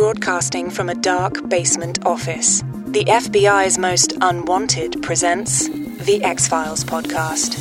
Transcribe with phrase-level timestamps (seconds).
[0.00, 2.62] broadcasting from a dark basement office.
[2.86, 7.58] The FBI's Most Unwanted presents the X Files podcast.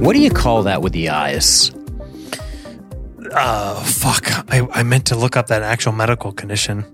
[0.00, 1.70] What do you call that with the eyes?
[3.32, 4.26] Uh, fuck.
[4.50, 6.86] I, I meant to look up that actual medical condition.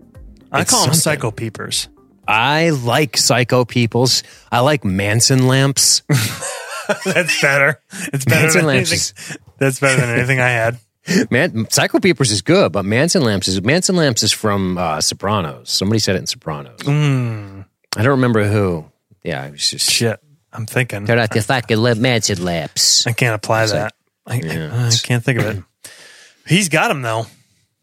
[0.51, 1.89] I It's call them psycho peepers.
[2.27, 4.25] I like psycho peoples.
[4.51, 6.03] I like Manson lamps.
[7.05, 7.81] That's better.
[8.13, 9.43] It's better Manson than lamps anything.
[9.59, 10.79] That's better than anything I had.
[11.31, 15.71] Man, psycho peepers is good, but Manson lamps is Manson lamps is from uh, Sopranos.
[15.71, 16.81] Somebody said it in Sopranos.
[16.83, 18.85] I don't remember who.
[19.23, 20.21] Yeah, it was just Shit.
[20.53, 21.07] I'm thinking.
[21.07, 23.07] turn out the fucking Manson lamps.
[23.07, 23.95] I can't apply that.
[24.27, 25.63] I, Yeah, I, I can't think of it.
[26.47, 27.27] He's got him though.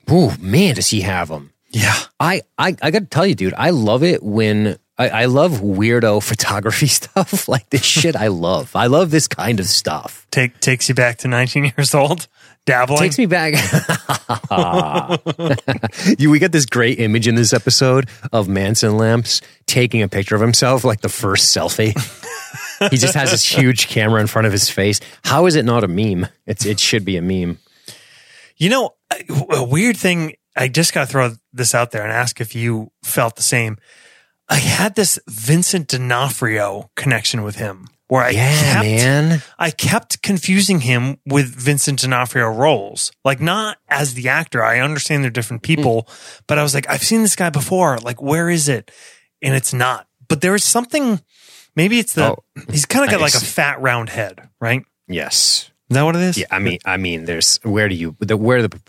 [0.10, 1.54] Oh man, does he have them?
[1.70, 1.96] Yeah.
[2.20, 5.54] I, I, I got to tell you, dude, I love it when I, I love
[5.54, 8.16] weirdo photography stuff like this shit.
[8.16, 8.76] I love.
[8.76, 10.28] I love this kind of stuff.
[10.31, 12.28] Take takes you back to 19 years old,
[12.66, 13.00] dabbling.
[13.00, 13.54] takes me back.
[16.20, 20.36] you, we got this great image in this episode of Manson Lamps taking a picture
[20.36, 21.94] of himself, like the first selfie.
[22.89, 25.00] he just has this huge camera in front of his face.
[25.23, 26.28] How is it not a meme?
[26.45, 27.60] It's it should be a meme.
[28.58, 28.92] You know,
[29.50, 30.36] a weird thing.
[30.56, 33.78] I just got to throw this out there and ask if you felt the same.
[34.49, 39.44] I had this Vincent D'Onofrio connection with him, where I Yeah, kept, man.
[39.58, 44.64] I kept confusing him with Vincent D'Onofrio roles, like not as the actor.
[44.64, 45.73] I understand they're different hmm.
[45.73, 46.08] people,
[46.47, 47.97] but I was like, I've seen this guy before.
[47.99, 48.91] Like, where is it?
[49.41, 50.08] And it's not.
[50.27, 51.21] But there is something.
[51.75, 52.31] Maybe it's the.
[52.31, 54.83] Oh, he's kind of got like a fat round head, right?
[55.08, 55.71] Yes.
[55.89, 56.38] Is that what it is?
[56.38, 56.47] Yeah.
[56.52, 58.80] I mean, I mean, there's where do you the where the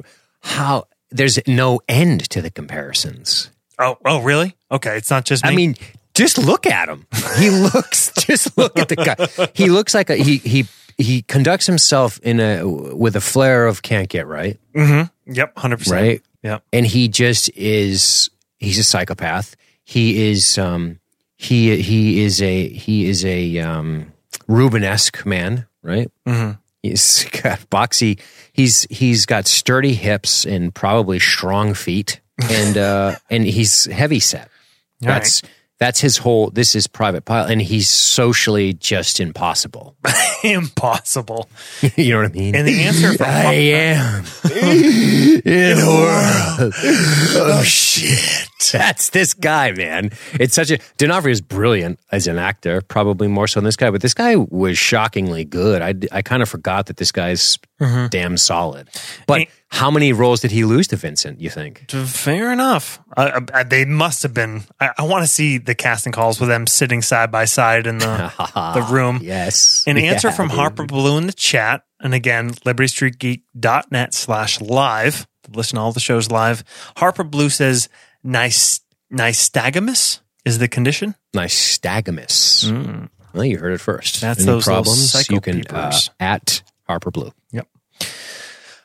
[0.42, 3.50] how there's no end to the comparisons.
[3.78, 4.56] Oh, oh, really?
[4.70, 5.44] Okay, it's not just.
[5.44, 5.50] Me.
[5.50, 5.74] I mean,
[6.14, 7.06] just look at him.
[7.38, 8.12] He looks.
[8.18, 9.48] just look at the guy.
[9.54, 10.66] He looks like a he he
[10.98, 16.00] he conducts himself in a with a flair of can't get right, Yep, hundred percent.
[16.00, 16.62] right, Yep.
[16.72, 18.30] and he just is.
[18.58, 19.56] He's a psychopath.
[19.84, 20.56] He is.
[20.58, 21.00] Um.
[21.36, 24.12] He he is a he is a um
[24.48, 26.10] Rubenesque man, right?
[26.26, 26.52] Mm-hmm.
[26.82, 28.20] He's got boxy.
[28.52, 34.48] He's he's got sturdy hips and probably strong feet, and uh and he's heavy set.
[35.02, 35.14] All right.
[35.20, 35.42] That's
[35.80, 36.50] that's his whole.
[36.50, 39.96] This is private pilot, and he's socially just impossible.
[40.44, 41.48] Impossible.
[41.96, 42.54] you know what I mean?
[42.54, 44.24] And the answer for I am
[45.44, 46.74] in a world
[47.50, 48.48] of shit.
[48.72, 50.10] That's this guy, man.
[50.34, 53.90] It's such a D'Onofrio is brilliant as an actor, probably more so than this guy,
[53.90, 55.82] but this guy was shockingly good.
[55.82, 58.88] I, I kind of forgot that this guy's damn solid.
[59.26, 61.40] But And- how many roles did he lose to Vincent?
[61.40, 61.90] You think?
[61.90, 63.00] Fair enough.
[63.16, 64.62] Uh, uh, they must have been.
[64.78, 67.98] I, I want to see the casting calls with them sitting side by side in
[67.98, 68.32] the
[68.74, 69.18] the room.
[69.22, 69.82] Yes.
[69.86, 70.56] An answer Yeah, from dude.
[70.58, 71.84] Harper Blue in the chat.
[72.00, 75.26] And again, libertystreetgeek.net slash live.
[75.52, 76.62] Listen to all the shows live.
[76.96, 77.88] Harper Blue says
[78.22, 78.80] nice
[79.12, 81.14] nystagmus is the condition.
[81.34, 83.08] Nystagmus.
[83.32, 84.16] Well, you heard it first.
[84.16, 84.20] Mm.
[84.20, 85.28] That's Any those problems?
[85.30, 87.32] You can uh, at Harper Blue.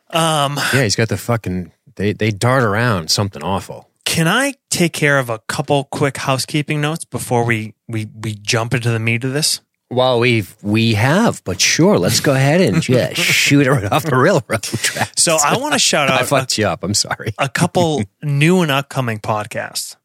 [0.09, 1.71] Um, Yeah, he's got the fucking.
[1.95, 3.89] They they dart around something awful.
[4.05, 8.73] Can I take care of a couple quick housekeeping notes before we we we jump
[8.73, 9.61] into the meat of this?
[9.91, 14.03] Well, we've we have, but sure, let's go ahead and just shoot it right off
[14.03, 15.11] the railroad track.
[15.17, 16.83] So I want to shout I out a, fucked you up.
[16.83, 17.33] I'm sorry.
[17.39, 19.95] a couple new and upcoming podcasts.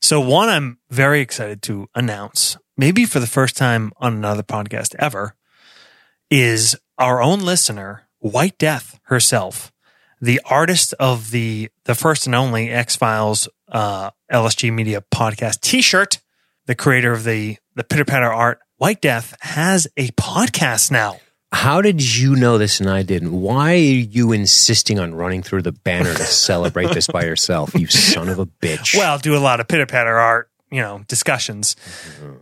[0.00, 4.94] So one I'm very excited to announce, maybe for the first time on another podcast
[4.98, 5.34] ever,
[6.30, 9.72] is our own listener, White Death herself,
[10.20, 16.20] the artist of the the first and only X Files uh, LSG Media podcast T-shirt,
[16.66, 18.60] the creator of the the pitter patter art.
[18.76, 21.18] White Death has a podcast now.
[21.50, 23.32] How did you know this and I didn't?
[23.32, 27.74] Why are you insisting on running through the banner to celebrate this by yourself?
[27.74, 28.94] You son of a bitch.
[28.96, 31.74] Well, do a lot of pitter patter art, you know, discussions.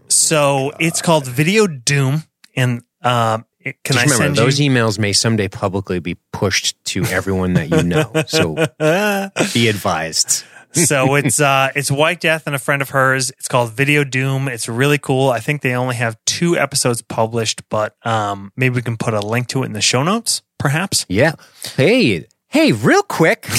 [0.09, 2.25] So it's called Video Doom,
[2.57, 4.71] and um, it, can Just I remember, send those you?
[4.71, 8.13] emails may someday publicly be pushed to everyone that you know.
[8.27, 8.55] So
[9.55, 10.45] be advised.
[10.73, 13.31] so it's uh, it's White Death and a friend of hers.
[13.31, 14.49] It's called Video Doom.
[14.49, 15.31] It's really cool.
[15.31, 19.21] I think they only have two episodes published, but um, maybe we can put a
[19.21, 21.07] link to it in the show notes, perhaps.
[21.09, 21.35] Yeah.
[21.77, 23.47] Hey, hey, real quick.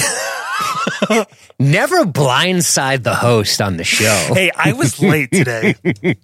[1.59, 4.31] Never blindside the host on the show.
[4.33, 5.75] Hey, I was late today.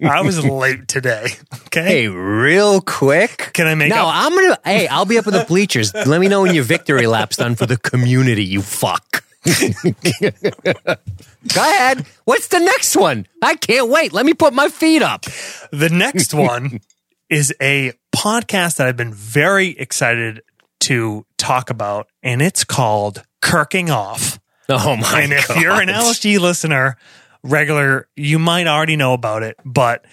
[0.04, 1.26] I was late today.
[1.66, 1.84] Okay.
[1.84, 3.50] Hey, real quick.
[3.52, 4.58] Can I make No, up- I'm gonna.
[4.64, 5.92] Hey, I'll be up in the bleachers.
[5.94, 8.44] Let me know when your victory lap's done for the community.
[8.44, 9.24] You fuck.
[9.44, 12.06] Go ahead.
[12.24, 13.26] What's the next one?
[13.42, 14.12] I can't wait.
[14.12, 15.24] Let me put my feet up.
[15.70, 16.80] The next one
[17.28, 20.42] is a podcast that I've been very excited
[20.84, 24.38] to talk about, and it's called Kirking Off.
[24.68, 25.60] Oh my and if God.
[25.60, 26.96] you're an LSG listener,
[27.42, 29.56] regular, you might already know about it.
[29.64, 30.04] But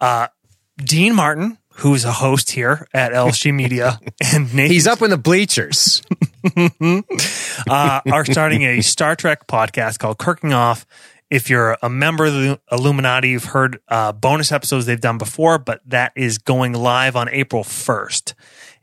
[0.00, 0.28] uh,
[0.78, 4.00] Dean Martin, who's a host here at LSG Media,
[4.32, 6.02] and Nathan He's up in the bleachers.
[6.56, 10.86] uh, are starting a Star Trek podcast called Kirking Off.
[11.28, 15.58] If you're a member of the Illuminati, you've heard uh, bonus episodes they've done before,
[15.58, 18.34] but that is going live on April 1st.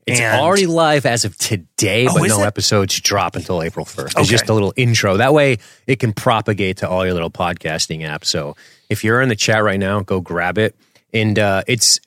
[0.06, 2.46] It's And- already live as of today, Oh, but no it?
[2.46, 4.08] episodes drop until April 1st.
[4.08, 4.30] It's Okay.
[4.30, 5.18] just a little intro.
[5.18, 5.58] That way
[5.88, 8.26] it can propagate to all your little podcasting apps.
[8.26, 8.56] So
[8.90, 10.76] if you're in the chat right now, go grab it.
[11.14, 12.00] And uh, it's,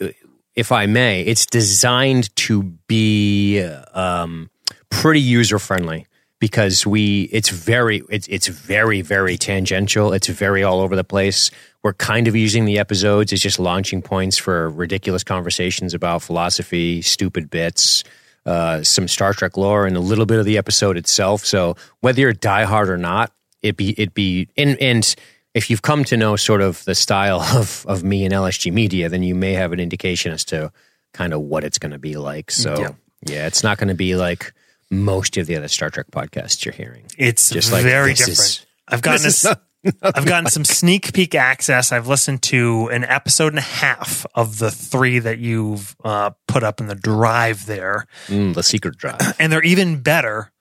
[0.55, 3.63] if I may, it's designed to be
[3.95, 4.51] um,
[4.91, 6.07] pretty user friendly
[6.39, 10.13] because we it's very it's it's very very tangential.
[10.13, 11.51] It's very all over the place.
[11.83, 17.01] We're kind of using the episodes as just launching points for ridiculous conversations about philosophy
[17.03, 18.03] stupid bits
[18.45, 21.45] uh, some star trek lore and a little bit of the episode itself.
[21.45, 25.15] So whether you're diehard or not it be it be and and
[25.55, 29.09] if you've come to know sort of the style of of me and lsg media
[29.09, 30.71] then you may have an indication as to
[31.13, 32.51] kind of what it's going to be like.
[32.51, 32.91] So Yeah.
[33.27, 34.53] yeah it's not going to be like
[34.91, 37.05] most of the other Star Trek podcasts you're hearing.
[37.19, 38.39] It's Just like, very different.
[38.39, 41.93] is- I've gotten this a, is I've gotten some sneak peek access.
[41.93, 46.63] I've listened to an episode and a half of the three that you've uh, put
[46.63, 49.19] up in the drive there, Mm, the secret drive.
[49.41, 50.53] and they're even better,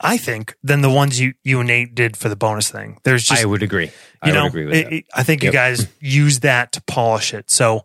[0.00, 2.98] I think, than the ones you you and Nate did for the bonus thing.
[3.04, 3.90] There's just I would agree.
[4.22, 5.52] I you know, agree with it- I think Yep.
[5.52, 7.50] you guys use that to polish it.
[7.50, 7.84] So,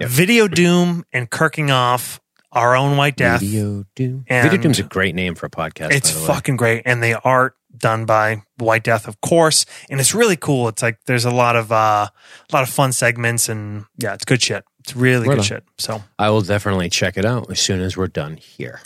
[0.00, 0.10] Yep.
[0.10, 2.20] Video Doom and Kirking Off,
[2.56, 3.40] Our Own White Death.
[3.40, 4.24] Video Doom.
[4.28, 5.92] And- Video Doom's a great name for a podcast.
[5.92, 6.26] It's by the way.
[6.34, 10.66] fucking great, and the art done by White Death, of course, and it's really cool.
[10.68, 14.24] It's like there's a lot of uh, a lot of fun segments, and yeah, it's
[14.24, 14.64] good shit.
[14.80, 15.44] It's really Right good on.
[15.44, 15.64] shit.
[15.78, 18.80] So, I will definitely check it out as soon as we're done here.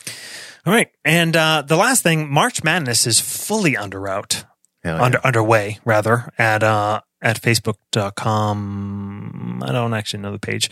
[0.66, 4.44] all right, and uh, the last thing, March Madness is fully under route,
[4.84, 5.00] yeah.
[5.00, 7.40] under underway rather at uh, at
[8.40, 9.62] Facebook.com.
[9.62, 10.70] I don't actually know the page.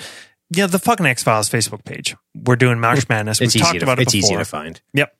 [0.50, 2.16] Yeah, the fucking X Files Facebook page.
[2.34, 3.38] We're doing March Madness.
[3.38, 4.30] We've it's talked to, about it it's before.
[4.30, 4.80] easy to find.
[4.94, 5.14] Yep.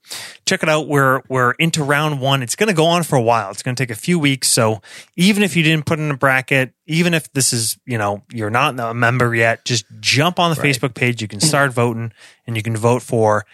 [0.46, 0.88] Check it out.
[0.88, 2.42] We're we're into round one.
[2.42, 3.50] It's going to go on for a while.
[3.50, 4.48] It's going to take a few weeks.
[4.48, 4.80] So
[5.16, 8.48] even if you didn't put in a bracket, even if this is you know you're
[8.48, 10.74] not a member yet, just jump on the Right.
[10.74, 11.20] Facebook page.
[11.20, 12.12] You can start voting,
[12.46, 13.44] and you can vote for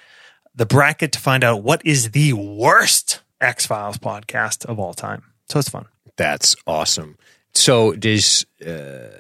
[0.55, 5.25] the bracket to find out what is the worst X Files podcast of all time.
[5.49, 5.87] So it's fun.
[6.17, 7.19] That's awesome.
[7.53, 9.19] So does uh,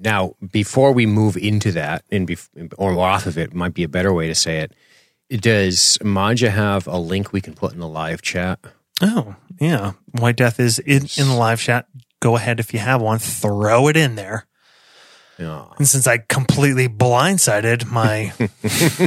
[0.00, 3.88] now before we move into that and bef- or off of it might be a
[3.88, 4.72] better way to say it.
[5.40, 8.58] Does Manja have a link we can put in the live chat?
[9.00, 11.86] Oh yeah, White Death is in, in the live chat.
[12.20, 14.46] Go ahead if you have one, throw it in there.
[15.38, 15.64] Yeah.
[15.78, 18.32] And since I completely blindsided my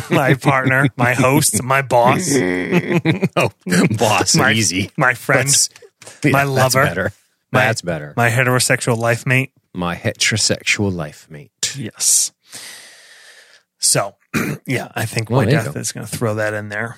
[0.15, 2.27] my partner, my host, my boss,
[3.38, 3.51] Oh,
[3.97, 4.91] boss, my easy.
[4.97, 5.69] my friend, That's-
[6.25, 7.13] my that's lover, better.
[7.51, 8.13] my- That's better.
[8.17, 9.51] my heterosexual life mate.
[9.75, 11.51] My heterosexual life mate.
[11.77, 12.31] Yes.
[13.77, 14.16] So,
[14.66, 15.80] yeah, I think Well, White there you Death go.
[15.80, 16.98] is going to throw that in there.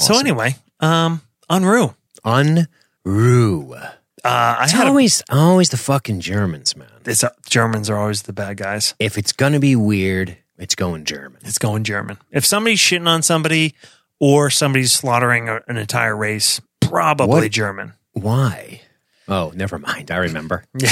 [0.00, 1.20] So anyway, um,
[1.50, 1.94] Unruhe.
[2.24, 3.72] Unruhe.
[3.76, 3.90] Uh,
[4.24, 6.88] I It's had a, always always the fucking Germans, man.
[7.04, 8.94] it's Germans are always the bad guys.
[8.98, 11.40] If it's gonna be weird, it's going German.
[11.44, 12.16] It's going German.
[12.30, 13.74] If somebody's shitting on somebody
[14.18, 17.50] or somebody's slaughtering a, an entire race, probably What?
[17.50, 17.92] German.
[18.12, 18.80] Why?
[19.28, 20.10] Oh, never mind.
[20.10, 20.64] I remember.
[20.78, 20.88] Yeah.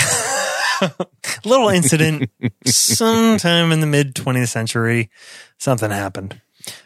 [1.45, 2.31] Little incident
[2.67, 5.11] sometime in the mid 20th century.
[5.59, 6.41] Something happened.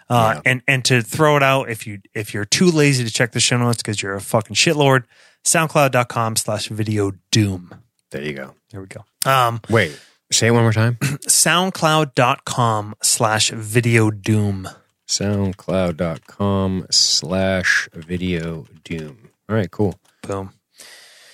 [0.08, 0.40] Uh, Yeah.
[0.50, 3.40] and, and to throw it out, if you, if you're too lazy to check the
[3.40, 5.04] show notes because you're a fucking shitlord,
[5.44, 7.74] soundcloud.com slash video doom.
[8.10, 8.54] There you go.
[8.70, 9.04] There we go.
[9.30, 9.98] Um, Wait,
[10.32, 10.94] say it one more time.
[11.28, 14.68] soundcloud.com slash video doom.
[15.08, 19.30] SoundCloud.com slash video doom.
[19.48, 19.98] All right, cool.
[20.22, 20.52] Boom.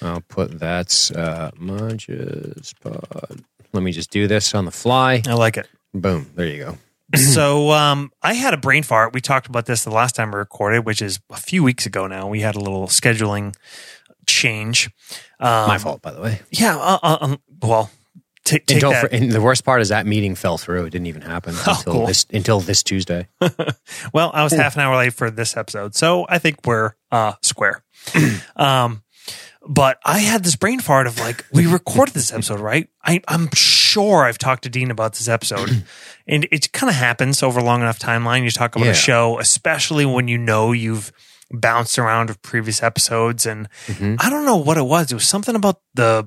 [0.02, 3.42] I'll put that's uh Manja's pod.
[3.73, 5.23] Let me just do this on the fly.
[5.26, 5.68] I like it.
[5.94, 6.30] Boom.
[6.35, 6.78] There you go.
[7.18, 9.12] so um, I had a brain fart.
[9.14, 12.06] We talked about this the last time we recorded, which is a few weeks ago
[12.06, 12.26] now.
[12.28, 13.54] We had a little scheduling
[14.26, 14.90] change.
[15.40, 16.40] Um, My fault, by the way.
[16.50, 16.76] Yeah.
[16.76, 17.90] Uh, uh, um, well,
[18.44, 19.12] t- take that.
[19.12, 20.85] and the worst part is that meeting fell through.
[20.87, 22.06] It didn't even happen Oh, until cool.
[22.06, 23.28] this until this Tuesday.
[24.12, 27.35] well, I was half an hour late for this episode, so I think we're uh,
[27.42, 27.82] square.
[28.56, 29.02] um,
[29.69, 32.88] but I had this brain fart of like, we recorded this episode, right?
[33.04, 35.85] I, I'm sure I've talked to Dean about this episode,
[36.26, 38.42] and it kind of happens over a long enough timeline.
[38.45, 38.90] You talk about Yeah.
[38.92, 41.12] a show, especially when you know you've
[41.50, 44.16] bounced around with previous episodes, and Mhm.
[44.19, 45.12] I don't know what it was.
[45.12, 46.26] It was something about the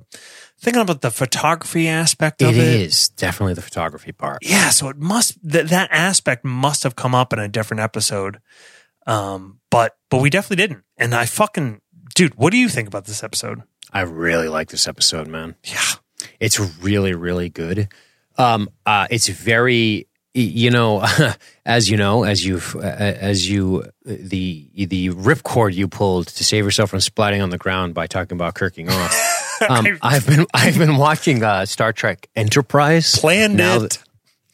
[0.62, 2.82] thinking about the photography aspect of It it.
[2.82, 4.40] is definitely the photography part.
[4.44, 8.40] Yeah, so it must that that aspect must have come up in a different episode.
[9.08, 10.84] Um, but but we definitely didn't.
[10.98, 11.82] And I fucking
[12.14, 13.64] dude, what do you think about this episode?
[13.92, 15.56] I really like this episode, man.
[15.64, 15.80] Yeah.
[16.40, 17.88] It's really, really good.
[18.38, 21.06] Um, uh, it's very, you know,
[21.66, 26.66] as you know, as you, uh, as you, the the ripcord you pulled to save
[26.66, 29.32] yourself from splatting on the ground by talking about kirking off.
[29.70, 33.16] Um, I've been, I've been watching uh, Star Trek Enterprise.
[33.18, 34.04] Planned now that-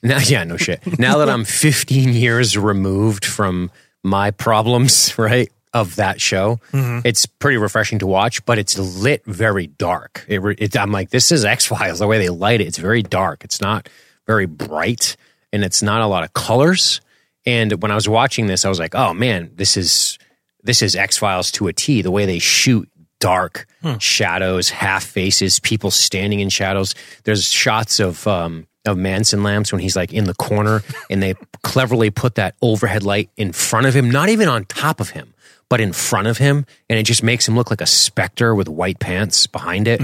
[0.04, 1.00] now, yeah, no shit.
[1.00, 3.72] Now that I'm 15 years removed from
[4.04, 6.60] my problems, right, of that show,
[7.06, 10.26] it's pretty refreshing to watch, but it's lit very dark.
[10.28, 12.00] It, it, I'm like, this is X Files.
[12.00, 13.44] The way they light it, it's very dark.
[13.44, 13.88] It's not
[14.28, 15.16] very bright,
[15.54, 17.02] and it's not a lot of colors.
[17.46, 20.18] And when I was watching this, I was like, oh man, this is
[20.64, 22.02] this is X Files to a T.
[22.02, 22.88] The way they shoot
[23.20, 23.66] dark
[24.00, 26.94] shadows, half faces, people standing in shadows.
[27.24, 31.34] There's shots of um, of Manson lamps when he's like in the corner, and they
[31.64, 35.34] cleverly put that overhead light in front of him, not even on top of him,
[35.72, 38.68] but in front of him, and it just makes him look like a specter with
[38.68, 40.02] white pants behind it.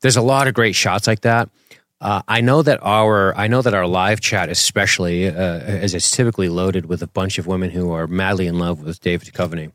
[0.00, 1.50] There's a lot of great shots like that.
[2.00, 5.32] Uh, I know that our I know that our live chat, especially uh,
[5.84, 8.98] as it's typically loaded with a bunch of women who are madly in love with
[9.02, 9.72] David Duchovny,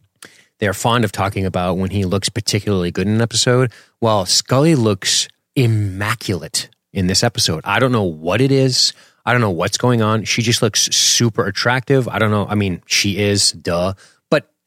[0.57, 3.71] they're fond of talking about when he looks particularly good in an episode.
[4.01, 7.61] Well, Scully looks immaculate in this episode.
[7.65, 8.93] I don't know what it is.
[9.27, 10.23] I don't know what's going on.
[10.23, 12.07] She just looks super attractive.
[12.07, 12.47] I don't know.
[12.49, 13.93] I mean, she is, duh,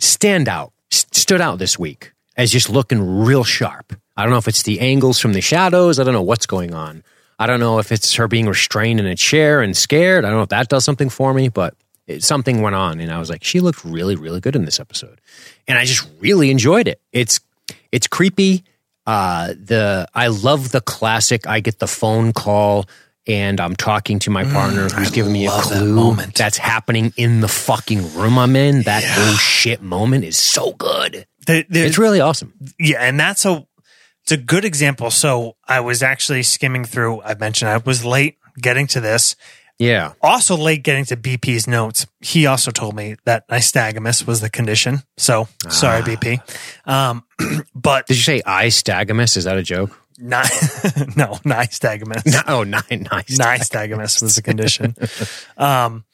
[0.03, 3.95] but stand out, S- stood out this week as just looking real sharp.
[4.17, 5.99] I don't know if it's the angles from the shadows.
[5.99, 7.03] I don't know what's going on.
[7.39, 10.25] I don't know if it's her being restrained in a chair and scared.
[10.25, 11.75] I don't know if that does something for me, but
[12.07, 14.81] it, something went on, and I was like, she looked really, really good in this
[14.81, 15.21] episode,
[15.67, 17.01] and I just really enjoyed it.
[17.13, 17.41] It's
[17.91, 18.65] it's creepy.
[19.07, 21.47] Uh, the I love the classic.
[21.47, 22.87] I get the phone call.
[23.27, 26.35] And I'm talking to my partner who's giving me a love that clue moment.
[26.35, 28.83] that's happening in the fucking room I'm in.
[28.83, 31.27] That oh shit moment is so good.
[31.47, 32.53] The- the- It's really awesome.
[32.81, 33.65] yeah, and that's a
[34.25, 35.11] it's a good example.
[35.11, 37.23] So I was actually skimming through.
[37.23, 39.37] I mentioned I was late getting to this.
[39.79, 40.13] Yeah.
[40.21, 42.07] Also late getting to BP's notes.
[42.21, 45.03] He also told me that nystagmus was the condition.
[45.17, 46.41] So sorry, BP.
[46.89, 47.25] Um,
[47.75, 49.37] but Did you say I stagamus?
[49.37, 49.99] Is that a joke?
[50.23, 50.45] Not,
[51.17, 52.25] no, nystagmus.
[52.27, 53.39] No, oh, nine, nice.
[53.39, 54.95] nystagmus was the condition.
[55.57, 56.05] um,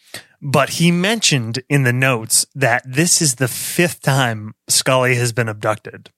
[0.41, 5.49] but he mentioned in the notes that this is the fifth time Scully has been
[5.49, 6.11] abducted.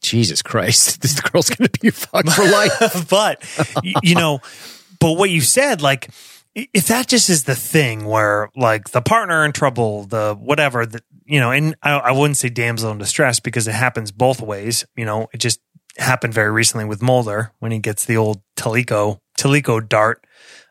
[0.00, 1.00] Jesus Christ.
[1.08, 3.08] This girl's going to be fucked for life.
[3.10, 3.42] but
[4.02, 4.40] you know,
[5.00, 6.10] but what you said, like,
[6.54, 11.02] if that just is the thing where like the partner in trouble, the whatever that
[11.24, 14.84] you know, and I, I wouldn't say damsel in distress because it happens both ways.
[14.96, 15.60] You know, it just
[15.98, 20.24] happened very recently with Mulder when he gets the old Teliko Teliko dart.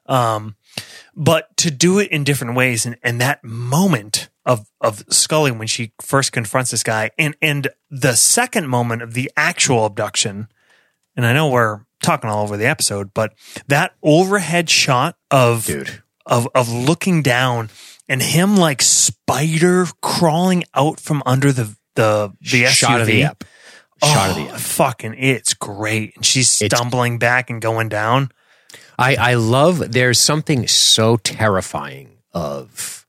[0.05, 0.55] Um,
[1.15, 5.67] but to do it in different ways and, and that moment of of Scully when
[5.67, 10.47] she first confronts this guy and and the second moment of the actual abduction
[11.15, 13.33] and I know we're talking all over the episode, but
[13.67, 16.01] that overhead shot of Dude.
[16.25, 17.69] of of looking down
[18.07, 23.01] and him like spider crawling out from under the the the Shot SUV.
[23.01, 23.43] of the ep.
[24.03, 26.15] Shot of the Oh, fucking it's great.
[26.15, 28.29] And she's It's- stumbling back and going down.
[28.99, 33.05] I, I love there's something so terrifying of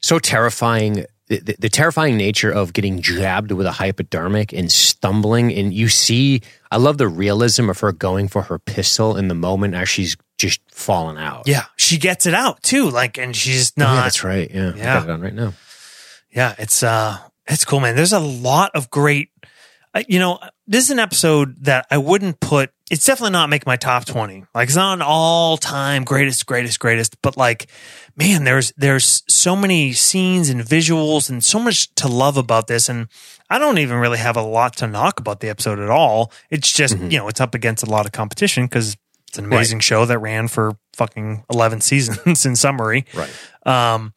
[0.00, 5.74] so terrifying the, the, terrifying nature of getting jabbed with a hypodermic and stumbling and
[5.74, 9.74] you see I love the realism of her going for her pistol in the moment
[9.74, 11.42] as she's just falling out.
[11.46, 12.88] Yeah, she gets it out too.
[12.90, 13.94] Like, and she's Oh, not.
[13.94, 14.50] yeah, that's right.
[14.50, 14.72] Yeah.
[14.74, 14.94] Yeah.
[15.00, 15.52] got it on right now.
[16.30, 17.96] Yeah, it's uh it's cool, man.
[17.96, 19.30] There's a lot of great
[20.08, 23.76] you know, this is an episode that I wouldn't put it's definitely not making my
[23.76, 24.44] top 20.
[24.54, 27.70] Like it's not an all-time greatest greatest greatest, but like
[28.16, 32.88] man, there's there's so many scenes and visuals and so much to love about this
[32.88, 33.08] and
[33.50, 36.32] I don't even really have a lot to knock about the episode at all.
[36.50, 38.96] It's just, you know, it's up against a lot of competition cuz
[39.28, 43.04] it's an amazing show that ran for fucking 11 seasons in summary.
[43.14, 43.30] Right.
[43.66, 44.14] Um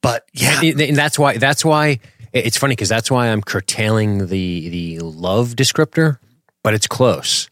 [0.00, 1.98] but yeah, and that's why that's why
[2.32, 6.18] it's funny because that's why I'm curtailing the the love descriptor,
[6.62, 7.48] but it's close.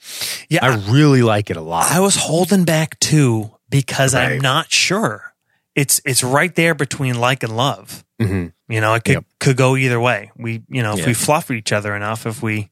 [0.49, 1.91] yeah, I really like it a lot.
[1.91, 5.33] I was holding back too because I'm not sure.
[5.75, 8.05] It's it's right there between like and love.
[8.21, 8.53] Mhm.
[8.69, 9.25] You know, it could Yep.
[9.41, 10.31] could go either way.
[10.37, 11.07] We you know if Yeah.
[11.07, 12.71] we fluff each other enough, if we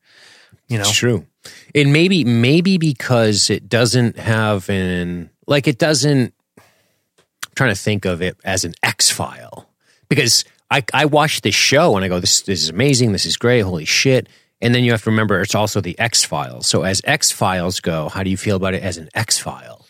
[0.69, 1.27] you know It's true.
[1.75, 8.05] And maybe maybe because it doesn't have an like it doesn't I'm trying to think
[8.07, 9.69] of it as an X file.
[10.09, 13.37] Because I I watch this show and I go, this this is amazing, this is
[13.37, 14.29] great, holy shit.
[14.61, 16.67] And then you have to remember it's also the X Files.
[16.67, 19.85] So as X Files go, how do you feel about it as an X File?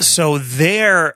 [0.00, 1.14] so there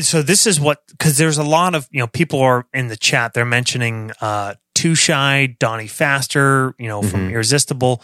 [0.00, 2.96] so this is what because there's a lot of you know people are in the
[2.96, 7.32] chat they're mentioning uh 2Shy donnie pfaster you know from Mhm.
[7.34, 8.02] irresistible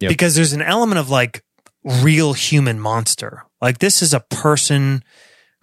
[0.00, 0.08] Yep.
[0.08, 1.44] because there's an element of like
[1.84, 5.04] real human monster like this is a person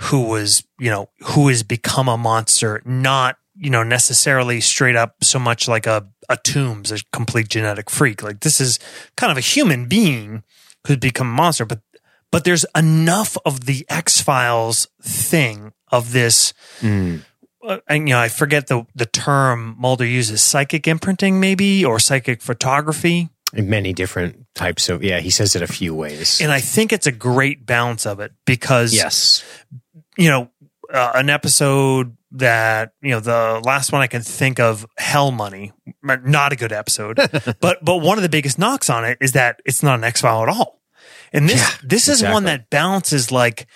[0.03, 5.23] who was you know who has become a monster not you know necessarily straight up
[5.23, 8.79] so much like a a Tooms a complete genetic freak like this is
[9.15, 10.43] kind of a human being
[10.87, 11.81] who's become a monster but
[12.35, 16.53] but there's enough of the X Files thing of this.
[16.81, 17.23] Mm.
[17.63, 21.97] uh, And you know, I forget the the term Mulder uses, psychic imprinting, maybe, or
[21.97, 23.29] psychic photography.
[23.53, 26.41] Many different types of, yeah, he says it a few ways.
[26.41, 29.45] And I think it's a great balance of it because, yes.
[30.17, 30.49] you know,
[30.93, 35.73] uh, an episode that you know the last one I can think of, Hell Money,
[36.03, 37.15] not a good episode,
[37.61, 40.21] but but one of the biggest knocks on it is that it's not an X
[40.21, 40.81] file at all.
[41.33, 43.67] And this Yeah, this is one that balances like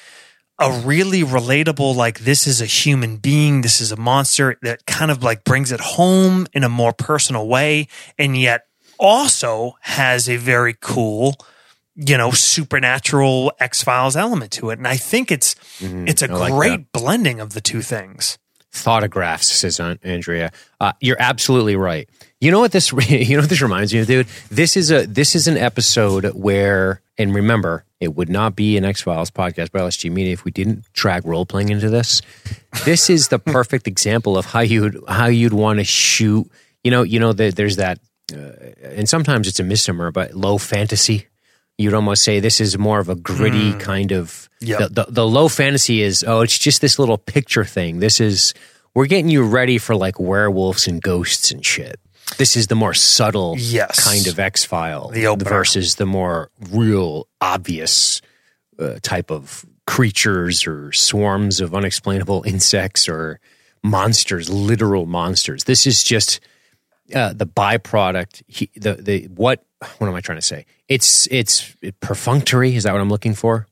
[0.59, 5.09] a really relatable, like this is a human being, this is a monster that kind
[5.09, 7.87] of like brings it home in a more personal way,
[8.17, 8.65] and yet
[8.97, 11.37] also has a very cool,
[11.95, 14.77] you know, supernatural X Files element to it.
[14.77, 16.35] And I think it's it's a Mm-hmm.
[16.35, 18.37] I like great blending of the two things.
[18.71, 20.51] Thotographs, says Andrea.
[20.79, 22.07] Uh, you're absolutely right.
[22.39, 22.91] You know what this?
[23.09, 24.27] You know what this reminds me of, dude.
[24.49, 28.85] This is a this is an episode where, and remember, it would not be an
[28.85, 32.21] X Files podcast by LSG Media if we didn't drag role playing into this.
[32.85, 36.49] This is the perfect example of how you'd how you'd want to shoot.
[36.83, 37.99] You know, you know that there's that,
[38.33, 38.38] uh,
[38.83, 41.27] and sometimes it's a misnomer, but low fantasy.
[41.79, 44.50] You'd almost say this is more of a gritty kind of.
[44.59, 44.79] Yep.
[44.79, 48.00] The, the, the low fantasy is oh, it's just this little picture thing.
[48.00, 48.53] This is
[48.93, 51.98] we're getting you ready for like werewolves and ghosts and shit.
[52.38, 54.03] This is the more subtle Yes.
[54.03, 55.09] kind of X file
[55.50, 58.21] versus the more real, obvious
[58.77, 63.39] uh, type of creatures or swarms of unexplainable insects or
[63.83, 65.63] monsters, literal monsters.
[65.63, 66.42] This is just
[67.15, 68.44] uh, the byproduct.
[68.48, 69.63] He, the the what
[69.98, 70.65] what am I trying to say?
[70.87, 72.75] It's it's perfunctory.
[72.75, 73.68] Is that what I'm looking for?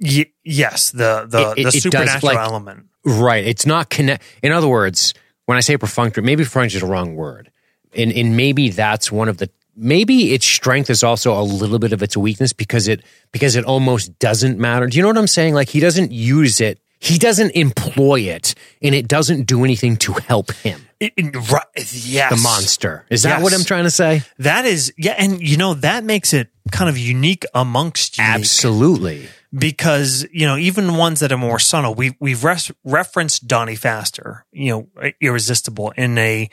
[0.00, 2.86] Y- yes, the the, It- it- the it does, supernatural like- element.
[3.04, 3.44] Right.
[3.44, 4.22] It's not connect.
[4.44, 5.12] In other words,
[5.46, 7.50] when I say perfunctory, maybe perfunctory is the wrong word,
[7.94, 11.92] and and maybe that's one of the maybe its strength is also a little bit
[11.92, 13.02] of its weakness because it
[13.32, 14.86] because it almost doesn't matter.
[14.86, 15.54] Do you know what I'm saying?
[15.54, 16.78] Like he doesn't use it.
[17.00, 20.80] He doesn't employ it, and it doesn't do anything to help him.
[21.02, 23.04] It- it- right, yes, The monster.
[23.10, 24.22] Is that what I'm trying to say?
[24.38, 29.28] That is, yeah, and you know that makes it kind of unique amongst unique Absolutely.
[29.52, 31.94] because you know even ones that are more subtle.
[31.94, 36.48] We we've res- referenced Donnie Pfaster, you know, irresistible in a.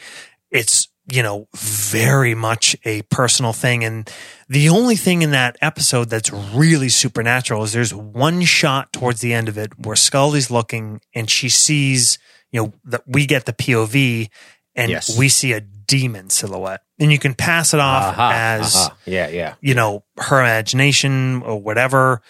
[0.52, 4.10] It's you know very much a personal thing, and
[4.48, 9.32] the only thing in that episode that's really supernatural is there's one shot towards the
[9.34, 12.18] end of it where Scully's looking and she sees
[12.52, 14.30] you know that we get the POV
[14.76, 15.18] and Yes.
[15.18, 18.98] we see a demon silhouette, and you can pass it off Aha, as aha.
[19.06, 19.56] yeah, yeah.
[19.62, 22.22] you know her imagination or whatever.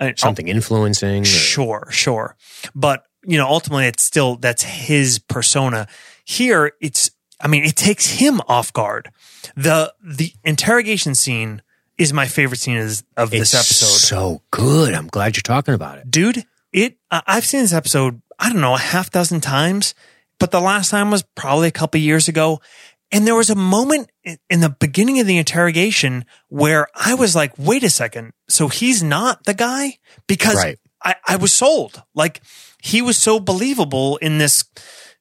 [0.00, 1.22] Uh, Something influencing.
[1.22, 2.36] or- Sure, sure.
[2.74, 5.86] But, you know, ultimately it's still, that's his persona.
[6.24, 7.10] Here, it's,
[7.40, 9.10] I mean, it takes him off guard.
[9.56, 11.62] The, the interrogation scene
[11.96, 13.86] is my favorite scene is, of It's this episode.
[14.16, 14.94] so good.
[14.94, 16.10] I'm glad you're talking about it.
[16.10, 19.94] Dude, it, I- I've seen this episode, I don't know, a half dozen times,
[20.38, 22.60] but the last time was probably a couple years ago.
[23.12, 27.52] And there was a moment in- the beginning of the interrogation where I was like,
[27.58, 28.32] wait a second.
[28.48, 29.98] So he's not the guy?
[30.26, 30.78] Because Right.
[31.02, 32.02] I, I was sold.
[32.14, 32.40] Like
[32.82, 34.64] he was so believable in this,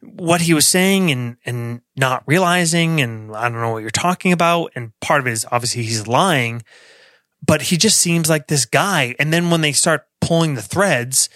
[0.01, 2.99] what he was saying and, and not realizing.
[2.99, 4.71] And I don't know what you're talking about.
[4.75, 6.63] And part of it is obviously he's lying,
[7.45, 9.13] but he just seems like this guy.
[9.19, 11.29] And then when they start pulling the threads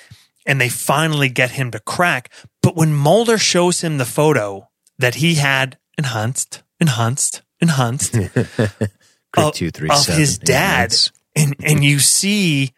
[0.48, 2.32] and they finally get him to crack,
[2.64, 8.16] but when Mulder shows him the photo that he had enhanced, enhanced, enhanced
[9.38, 10.20] of, two, three, of seven.
[10.20, 10.96] his dad,
[11.36, 12.74] and and you see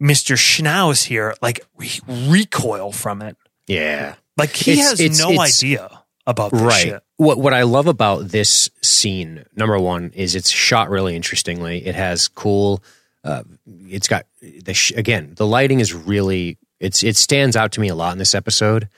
[0.00, 0.36] Mr.
[0.36, 4.14] Schnauz here like re- recoil from it, Yeah.
[4.36, 5.90] like he It's- has it's- no it's- idea
[6.26, 6.82] about this right.
[6.82, 7.02] shit.
[7.16, 11.86] What what I love about this scene, number one, is it's shot really interestingly.
[11.86, 12.82] It has cool.
[13.22, 13.42] Uh,
[13.88, 17.88] it's got the sh- again the lighting is really it's it stands out to me
[17.88, 18.88] a lot in this episode,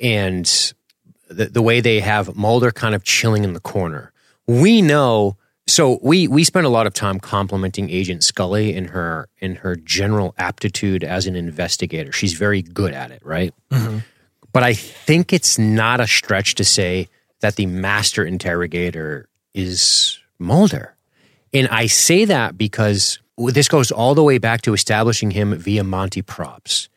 [0.00, 0.72] and
[1.28, 4.12] the the way they have Mulder kind of chilling in the corner.
[4.46, 5.36] We know.
[5.66, 9.76] So we we spent a lot of time complimenting Agent Scully in her in her
[9.76, 12.10] general aptitude as an investigator.
[12.10, 13.54] She's very good at it, right?
[13.70, 13.98] Mm-hmm.
[14.52, 17.08] But I think it's not a stretch to say
[17.40, 20.94] that the master interrogator is Mulder.
[21.52, 25.84] And I say that because this goes all the way back to establishing him via
[25.84, 26.88] Monty props.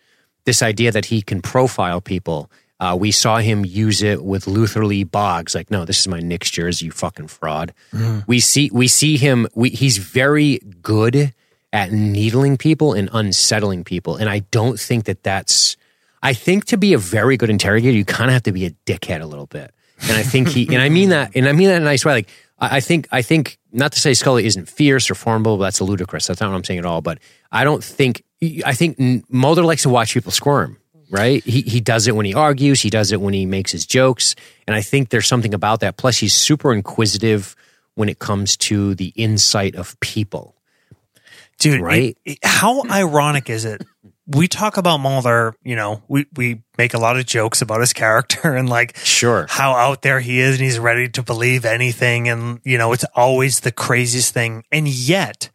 [0.46, 2.50] This idea that he can profile people.
[2.80, 5.54] Uh, we saw him use it with Luther Lee Boggs.
[5.54, 7.74] Like, no, this is my Knicks jersey, you fucking fraud.
[7.94, 8.22] Mm-hmm.
[8.26, 9.48] We see we see him.
[9.54, 11.34] We, he's very good
[11.72, 15.78] at needling people and unsettling people, and I don't think that that's.
[16.24, 18.72] I think to be a very good interrogator, you kind of have to be a
[18.86, 19.74] dickhead a little bit.
[20.02, 22.04] And I think he, and I mean that, and I mean that in a nice
[22.04, 22.14] way.
[22.14, 22.30] Like,
[22.62, 26.28] I I think, I think, not to say Scully isn't fierce or formidable, that's ludicrous.
[26.28, 27.02] That's not what I'm saying at all.
[27.02, 27.18] But
[27.52, 28.24] I don't think,
[28.66, 28.98] I think
[29.30, 30.78] Mulder likes to watch people squirm,
[31.10, 31.44] right?
[31.44, 34.36] He, he does it when he argues, he does it when he makes his jokes.
[34.68, 35.98] And I think there's something about that.
[35.98, 37.56] Plus, he's super inquisitive
[37.96, 40.56] when it comes to the insight of people.
[41.60, 42.18] dude it- Right?
[42.26, 43.84] it- how ironic is it
[44.28, 47.94] we talk about mulder you know we, we make a lot of jokes about his
[47.94, 49.46] character and like Sure.
[49.50, 53.06] how out there he is and he's ready to believe anything and you know it's
[53.16, 55.50] always the craziest thing and yet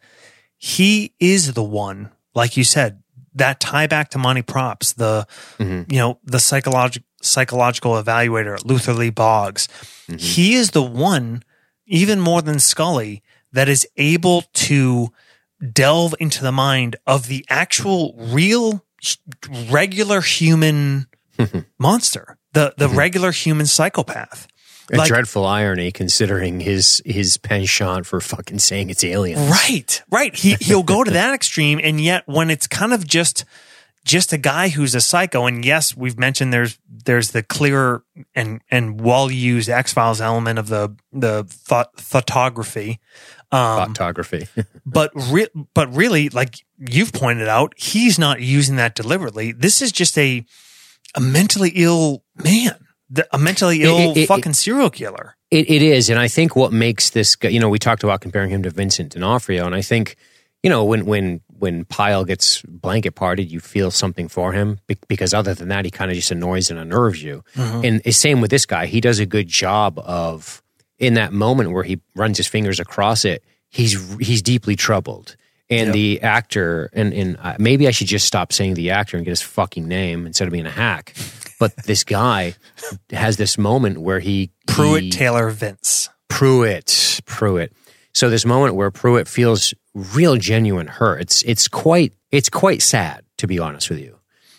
[0.56, 3.02] he is the one like you said
[3.34, 5.26] that tie back to monty props the
[5.58, 5.90] Mhm.
[5.92, 9.68] you know the psychological psychological evaluator luther lee boggs
[10.18, 11.42] he is the one
[11.86, 15.08] even more than scully that is able to
[15.72, 18.84] delve into the mind of the actual real
[19.70, 21.06] regular human
[21.78, 22.96] monster the the mm-hmm.
[22.96, 24.48] regular human psychopath
[24.90, 29.50] A Like- dreadful irony considering his his penchant for fucking saying it's alien.
[29.50, 30.34] Right, right.
[30.34, 33.44] He he'll go to that extreme, and yet when it's kind of just
[34.06, 38.02] just a guy who's a psycho, and yes, we've mentioned there's there's the clear
[38.34, 43.00] and and well used X Files element of the the thought photography,
[43.52, 44.48] um, Photography.
[44.86, 49.52] but re- but really, like you've pointed out, he's not using that deliberately.
[49.52, 50.44] This is just a
[51.14, 52.76] a mentally ill man,
[53.32, 55.36] a mentally ill it- it- fucking serial killer.
[55.50, 58.50] It, it is, and I think what makes this, you know, we talked about comparing
[58.50, 60.16] him to Vincent D'Onofrio, and I think,
[60.64, 65.32] you know, when when when Pyle gets blanket parted, you feel something for him because
[65.32, 67.44] other than that, he kind of just annoys and unnerves you.
[67.54, 70.62] And it's same with this guy; he does a good job of
[70.98, 73.42] in that moment where he runs his fingers across it.
[73.68, 75.36] He's he's deeply troubled.
[75.68, 75.92] And Yep.
[75.94, 79.30] the actor, and, and uh, maybe I should just stop saying the actor and get
[79.32, 81.12] his fucking name instead of being a hack.
[81.58, 82.54] But this guy
[83.10, 86.08] has this moment where he Pruitt he- Taylor Vince.
[86.28, 87.72] Pruitt, Pruitt.
[88.14, 91.20] So this moment where Pruitt feels real genuine hurt.
[91.20, 94.15] It's it's quite it's quite sad to be honest with you,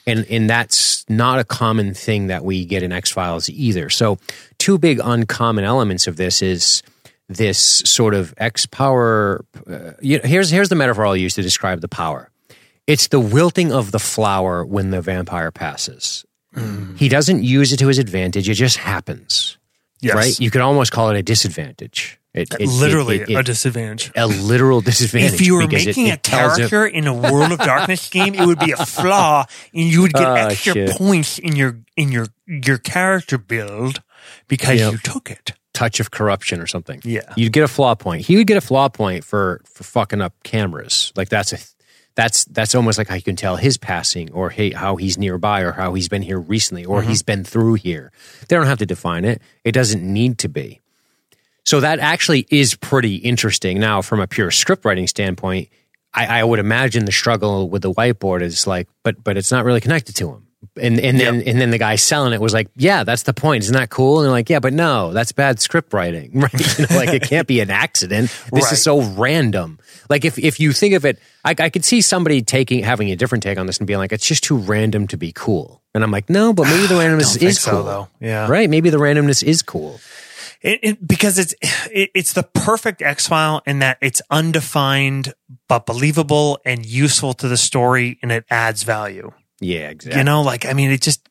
[0.07, 3.89] and and that's not a common thing that we get in X Files either.
[3.89, 4.17] So
[4.57, 6.81] two big uncommon elements of this is
[7.29, 9.45] this sort of X power.
[9.69, 12.31] Uh, you know, here's here's the metaphor I'll use to describe the power.
[12.87, 16.25] It's the wilting of the flower when the vampire passes.
[16.95, 19.59] He doesn't use it to his advantage; it just happens
[20.01, 20.15] Yes.
[20.15, 20.39] right?
[20.39, 22.19] You could almost call it a disadvantage.
[22.37, 24.11] It, it- Literally it- it- a disadvantage.
[24.15, 25.33] a literal disadvantage.
[25.33, 28.71] if you were making a character in a World of Darkness game, it would be
[28.71, 30.89] a flaw, and you would get Ah, extra shit.
[30.91, 34.01] points in your in your your character build
[34.47, 34.91] because Yep.
[34.93, 35.53] you took it.
[35.73, 36.99] touch of corruption or something.
[37.03, 37.21] Yeah.
[37.35, 38.25] you'd get a flaw point.
[38.25, 41.13] He would get a flaw point for for fucking up cameras.
[41.15, 41.59] Like that's a
[42.15, 45.61] that's that's almost like how you can tell his passing or hey, how he's nearby
[45.61, 47.09] or how he's been here recently or Mm-hmm.
[47.09, 48.11] he's been through here.
[48.47, 49.39] They don't have to define it.
[49.63, 50.81] It doesn't need to be.
[51.67, 53.77] So that actually is pretty interesting.
[53.79, 55.67] Now, from a pure script writing standpoint,
[56.13, 59.65] I, I would imagine the struggle with the whiteboard is like, but but it's not
[59.65, 60.47] really connected to him.
[60.81, 63.63] And and then and then the guy selling it was like, yeah, that's the point.
[63.65, 64.19] Isn't that cool?
[64.19, 66.79] And they're like, yeah, but no, that's bad script writing, right?
[66.79, 68.29] You know, like it can't be an accident.
[68.53, 68.71] This Right.
[68.73, 69.77] is so random.
[70.09, 73.15] Like if if you think of it, I, I could see somebody taking having a
[73.17, 75.81] different take on this and being like, it's just too random to be cool.
[75.93, 78.07] And I'm like, no, but maybe the randomness is so, cool, though.
[78.21, 78.47] Yeah.
[78.47, 78.69] right?
[78.69, 79.99] Maybe the randomness is cool.
[80.61, 85.33] It, it, because it's it, it's the perfect X file in that it's undefined
[85.67, 89.31] but believable and useful to the story, and it adds value.
[89.59, 90.19] Yeah, exactly.
[90.19, 91.27] You know, like I mean, it just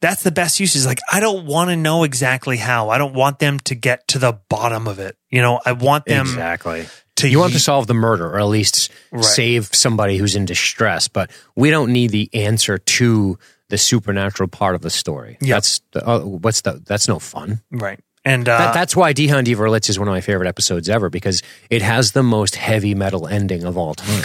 [0.00, 0.74] that's the best use.
[0.76, 2.90] Is like I don't want to know exactly how.
[2.90, 5.16] I don't want them to get to the bottom of it.
[5.30, 6.86] You know, I want them exactly.
[7.16, 7.28] to.
[7.28, 9.24] You want to solve the murder or at least Right.
[9.24, 13.38] save somebody who's in distress, but we don't need the answer to
[13.70, 15.36] the supernatural part of the story.
[15.40, 15.56] Yeah.
[15.56, 17.60] That's the, uh, what's the that's no fun.
[17.70, 20.88] right, and uh, That, that's why Die Hand Verlitz is one of my favorite episodes
[20.88, 24.24] ever because it has the most heavy metal ending of all time.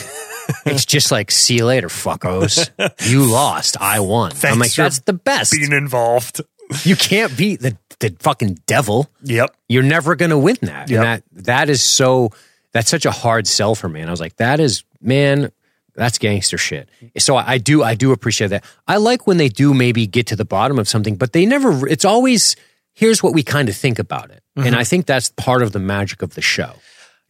[0.66, 2.70] it's just like, see you later, fuckos.
[3.10, 3.78] You lost.
[3.80, 4.32] I won.
[4.32, 5.52] I'm Thanks like, for that's the best.
[5.54, 6.42] being involved.
[6.84, 9.56] You can't beat the, the fucking devil Yep.
[9.70, 10.90] you're never going to win that.
[10.90, 10.98] Yep.
[10.98, 12.32] And that that is so
[12.72, 14.00] that's such a hard sell for me.
[14.02, 15.52] And I was like, that is man,
[15.96, 16.90] that's gangster shit.
[17.20, 18.64] So I, I do I do appreciate that.
[18.88, 21.88] I like when they do maybe get to the bottom of something, but they never.
[21.88, 22.56] It's always
[22.94, 24.68] here's what we kind of think about it, Mm-hmm.
[24.68, 26.74] and I think that's part of the magic of the show.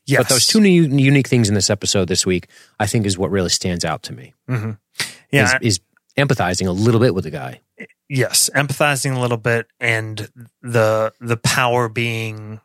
[0.05, 0.19] Yes.
[0.23, 2.49] But those two new, unique things in this episode this week,
[2.81, 4.33] I think, is what really stands out to me.
[4.49, 4.75] yeah,
[5.31, 5.79] Is, is
[6.17, 7.61] empathizing a little bit with the guy.
[8.09, 10.29] yes, empathizing a little bit, and
[10.61, 12.59] the the power being,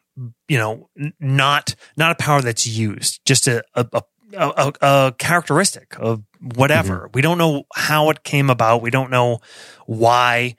[0.48, 0.88] you know,
[1.20, 4.02] not not a power that's used, just a a, a,
[4.36, 7.08] a, a characteristic of whatever.
[7.14, 8.82] We don't know how it came about.
[8.82, 9.38] We don't know
[9.86, 10.56] why,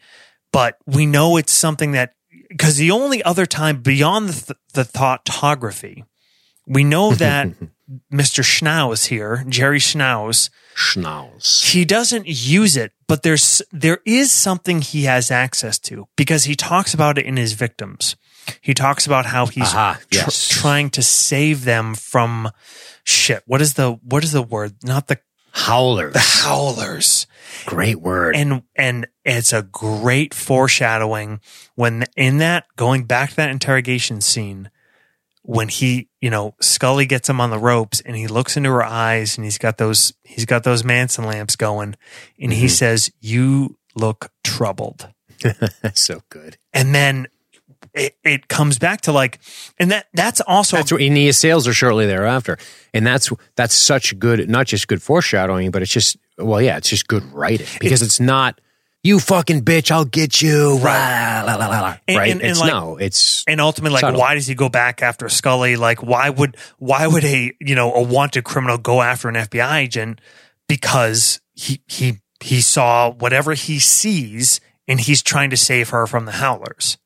[0.53, 2.13] but we know it's something that
[2.49, 6.03] because the only other time beyond the, th- the thoughtography,
[6.67, 7.47] we know that
[8.11, 8.43] Mr.
[8.43, 11.71] Schnauz here, Jerry Schnauz, Schnauz.
[11.71, 16.55] he doesn't use it, but there's there is something he has access to because he
[16.55, 18.15] talks about it in his victims.
[18.61, 20.47] He talks about how he's Aha, tr- yes.
[20.47, 22.49] trying to save them from
[23.03, 23.43] shit.
[23.45, 24.75] What is the what is the word?
[24.83, 25.19] Not the
[25.65, 26.13] Howlers.
[26.13, 27.27] the howlers.
[27.65, 28.35] Great word.
[28.35, 31.41] And and it's a great foreshadowing
[31.75, 34.69] when in that going back to that interrogation scene
[35.43, 38.83] when he, you know, Scully gets him on the ropes and he looks into her
[38.83, 41.95] eyes and he's got those he's got those Manson lamps going
[42.39, 42.67] and he mm-hmm.
[42.67, 45.09] says, "You look troubled."
[45.93, 46.57] So good.
[46.73, 47.27] And then
[47.99, 49.39] it, it comes back to like
[49.77, 52.57] and that that's also That's what, and he assails her shortly thereafter,
[52.93, 56.89] and that's that's such good, not just good foreshadowing, but it's just well, yeah, it's
[56.89, 58.59] just good writing because it's not
[59.01, 61.43] you fucking bitch, I'll get you, right?
[61.45, 62.31] La, la, la, la, And- right?
[62.31, 64.19] and- and it's like- no, it's and ultimately like Subtle.
[64.19, 67.93] why does he go back after Scully like why would why would a you know
[67.93, 70.19] a wanted criminal go after an FBI agent
[70.67, 76.25] because he he he saw whatever he sees and he's trying to save her from
[76.25, 76.97] the howlers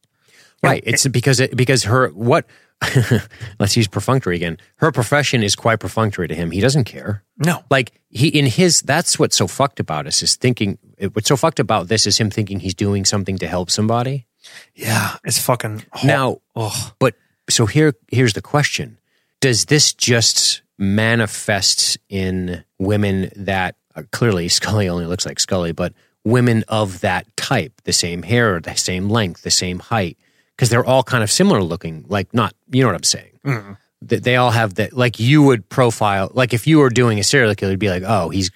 [0.64, 0.84] right.
[0.86, 2.46] It's because it, because her what.
[3.60, 4.58] let's use perfunctory again.
[4.76, 6.52] Her profession is quite perfunctory to him.
[6.52, 7.24] He doesn't care.
[7.38, 10.78] no Like he in his that's what's so fucked about us is thinking
[11.14, 14.28] what's so fucked about this is him thinking he's doing something to help somebody.
[14.76, 16.94] yeah it's fucking Now, Ugh.
[17.00, 17.16] but
[17.50, 18.98] so here here's the question.
[19.40, 25.94] Does this just manifest in women that uh, clearly Scully only looks like Scully, but
[26.26, 30.18] women of that type, the same hair, the same length, the same height,
[30.56, 32.06] because they're all kind of similar looking.
[32.08, 33.40] Like not, you know what I'm saying?
[33.46, 33.74] Mm-hmm.
[34.04, 34.94] That they all have that.
[34.94, 38.04] Like you would profile, like if you were doing a serial killer, you'd be like,
[38.06, 38.52] oh, he's,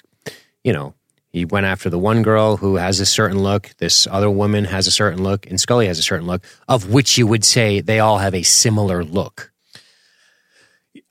[0.63, 0.93] you know,
[1.29, 3.69] he went after the one girl who has a certain look.
[3.77, 7.17] This other woman has a certain look, and Scully has a certain look, of which
[7.17, 9.51] you would say they all have a similar look.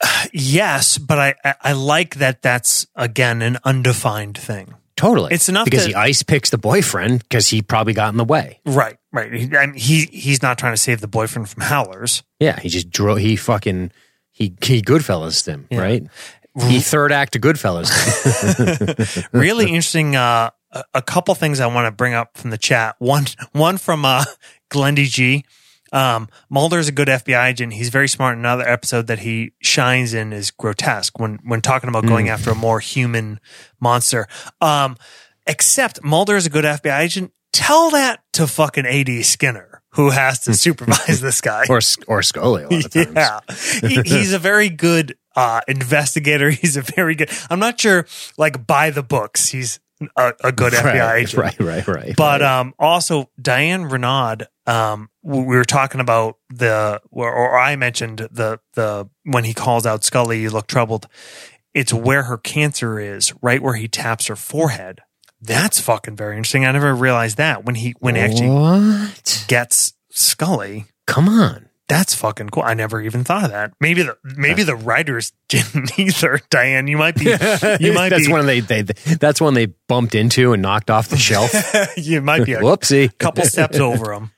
[0.33, 5.85] yes but I I like that that's again an undefined thing Totally, It's enough because
[5.85, 8.61] he ice picks the boyfriend because he probably got in the way.
[8.65, 12.23] right right he, I mean, he he's not trying to save the boyfriend from howlers
[12.41, 13.19] Yeah, he just drove.
[13.19, 13.93] He fucking
[14.33, 16.03] he he Goodfellas them right.
[16.59, 17.91] He third act to Goodfellas.
[19.33, 20.17] really interesting.
[20.17, 22.97] Uh, a, a couple things I want to bring up from the chat.
[22.99, 24.25] One, one from uh,
[24.71, 25.45] Glendy G.
[25.97, 27.73] Um, Mulder is a good FBI agent.
[27.73, 28.37] He's very smart.
[28.37, 32.55] Another episode that he shines in is grotesque when when talking about going after a
[32.55, 33.41] more human
[33.81, 34.27] monster.
[34.61, 34.99] Um,
[35.47, 37.33] except Mulder is a good FBI agent.
[37.53, 41.65] Tell that to fucking AD Skinner, who has to supervise this guy.
[41.71, 43.15] or or Scully a lot of times.
[43.15, 43.41] Yeah,
[43.89, 46.51] he, he's a very good uh, investigator.
[46.63, 47.31] He's a very good.
[47.49, 48.07] I'm not sure,
[48.37, 49.81] like by the books, he's
[50.17, 51.43] a, a good FBI right, agent.
[51.43, 52.15] right, right, right.
[52.17, 52.61] But right.
[52.61, 58.29] um, also Diane Renaud, um, we we were talking about the, or, or I mentioned
[58.31, 61.09] the the when he calls out Scully, you look troubled.
[61.75, 65.01] It's where her cancer is, right where he taps her forehead.
[65.43, 66.65] That's fucking very interesting.
[66.65, 69.45] I never realized that when he when he actually what?
[69.49, 70.87] gets Scully.
[71.07, 71.66] Come on.
[71.89, 72.65] That's fucking cool.
[72.65, 73.73] I never even thought of that.
[73.81, 76.41] Maybe the maybe the writers didn't either.
[76.51, 77.25] Diane, you might be
[77.81, 81.09] you might that's be one they, they that's one they bumped into and knocked off
[81.09, 81.53] the shelf.
[81.97, 83.17] you might be a Whoopsie.
[83.19, 84.33] couple steps over them.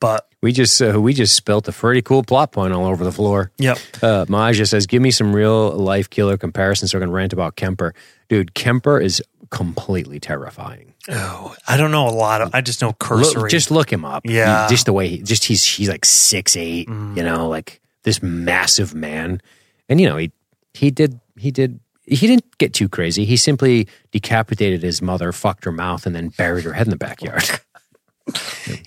[0.00, 3.12] But We just uh, we just spilt a pretty cool plot point all over the
[3.12, 3.52] floor.
[3.58, 7.32] yep, Uh, Maja says, "Give me some real life killer comparisons." So I can rant
[7.34, 7.94] about Kemper,
[8.30, 8.54] dude.
[8.54, 10.93] Kemper is completely terrifying.
[11.10, 12.54] Oh, I don't know a lot of.
[12.54, 13.42] I just know cursory.
[13.42, 14.22] Look, just look him up.
[14.24, 14.66] Yeah.
[14.68, 16.88] Just the way he just he's he's like six eight.
[16.88, 17.24] You mm.
[17.24, 19.40] know, like this massive man,
[19.88, 20.32] and you know he
[20.74, 23.24] he did he did he didn't get too crazy.
[23.24, 26.96] He simply decapitated his mother, fucked her mouth, and then buried her head in the
[26.96, 27.44] backyard.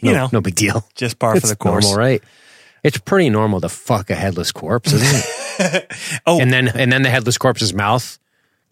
[0.02, 0.30] You know.
[0.34, 0.84] no big deal.
[0.96, 1.86] just par for It's the course.
[1.86, 2.24] normal, right?
[2.84, 5.26] It's pretty normal to fuck a headless corpse, isn't
[5.60, 5.94] it?
[6.26, 6.40] Oh.
[6.40, 8.18] and then and then the headless corpse's mouth.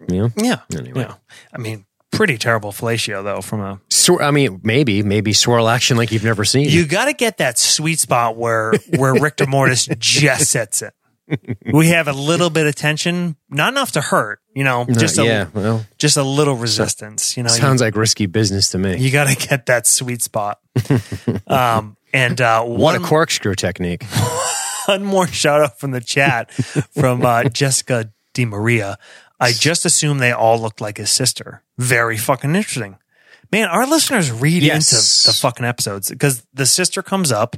[0.09, 1.01] You know, Yeah, Anyway.
[1.01, 1.13] yeah.
[1.53, 3.41] I mean, pretty terrible fellatio though.
[3.41, 6.69] From a Swir- I mean, maybe maybe swirl action like you've never seen.
[6.69, 10.93] you got to get that sweet spot where where Richter Mortis just sets it.
[11.73, 14.41] We have a little bit of tension, not enough to hurt.
[14.53, 17.35] You know, just a, yeah, well, just a little resistance.
[17.35, 18.97] You know, you- sounds like risky business to me.
[18.97, 20.59] You got to get that sweet spot.
[21.47, 24.03] um, and uh, what one, a corkscrew technique!
[24.85, 28.97] one more shout out from the chat from uh, Jessica Di Maria.
[29.39, 31.61] I just assumed they all looked like his sister.
[31.77, 32.97] Very fucking interesting.
[33.51, 34.91] Man, our listeners read Yes.
[34.91, 37.55] into the fucking episodes because the sister comes up.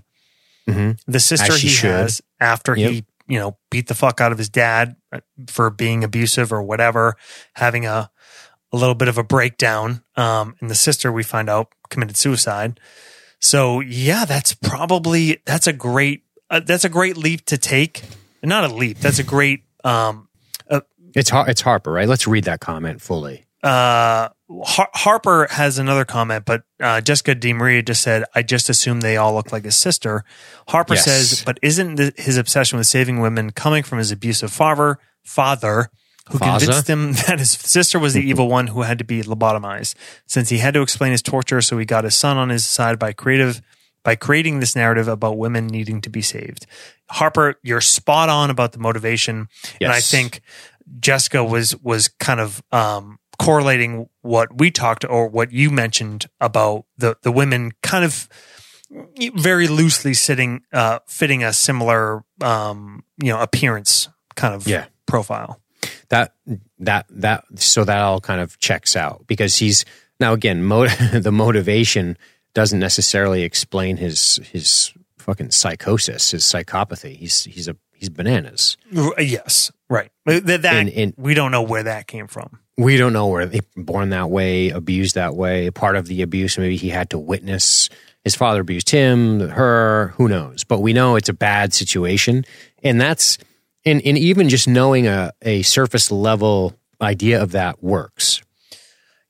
[0.66, 1.92] The sister he should.
[1.92, 2.92] has after Yep.
[2.92, 6.62] he, you know, beat the fuck out of his dad uh, for being abusive or
[6.62, 7.16] whatever,
[7.54, 8.10] having a
[8.74, 10.04] a little bit of a breakdown.
[10.18, 12.82] Um, and the sister we find out committed suicide.
[13.40, 18.04] So yeah, that's probably that's a great uh, that's a great leap to take.
[18.44, 18.98] Not a leap.
[19.00, 20.27] That's a great um,
[21.18, 22.08] It's Har- it's Harper, right?
[22.08, 23.46] Let's read that comment fully.
[23.64, 24.30] uh,
[24.64, 29.02] Har- Harper has another comment, but uh, Jessica Di Maria just said, "I just assume
[29.02, 30.24] they all look like his sister."
[30.70, 31.04] Harper Yes.
[31.06, 35.90] says, "But isn't his obsession with saving women coming from his abusive father, father,
[36.30, 36.60] who Faza?
[36.60, 39.96] convinced him that his sister was the evil one who had to be lobotomized?
[40.28, 43.00] Since he had to explain his torture, so he got his son on his side
[43.00, 43.62] by creative."
[44.04, 46.66] By creating this narrative about women needing to be saved,
[47.10, 49.50] Harper, you're spot on about the motivation,
[49.82, 50.40] and I think
[51.00, 56.86] Jessica was was kind of um, correlating what we talked or what you mentioned about
[56.97, 58.28] the the women kind of
[59.36, 64.86] very loosely sitting uh, fitting a similar um, you know appearance kind of Yeah.
[65.06, 65.60] profile.
[66.10, 66.36] that
[66.80, 69.84] that that so that all kind of checks out because he's
[70.19, 72.17] now again mo- the motivation
[72.54, 78.78] doesn't necessarily explain his his fucking psychosis his psychopathy he's he's a he's bananas
[79.19, 80.12] Yes, right.
[80.26, 82.60] That, that And- and- we don't know where that came from.
[82.78, 86.58] we don't know where they born that way abused that way part of the abuse
[86.58, 87.89] maybe he had to witness
[88.23, 92.45] his father abused him her who knows but we know it's a bad situation
[92.84, 93.38] and that's
[93.86, 98.41] and, and even just knowing a, a surface level idea of that works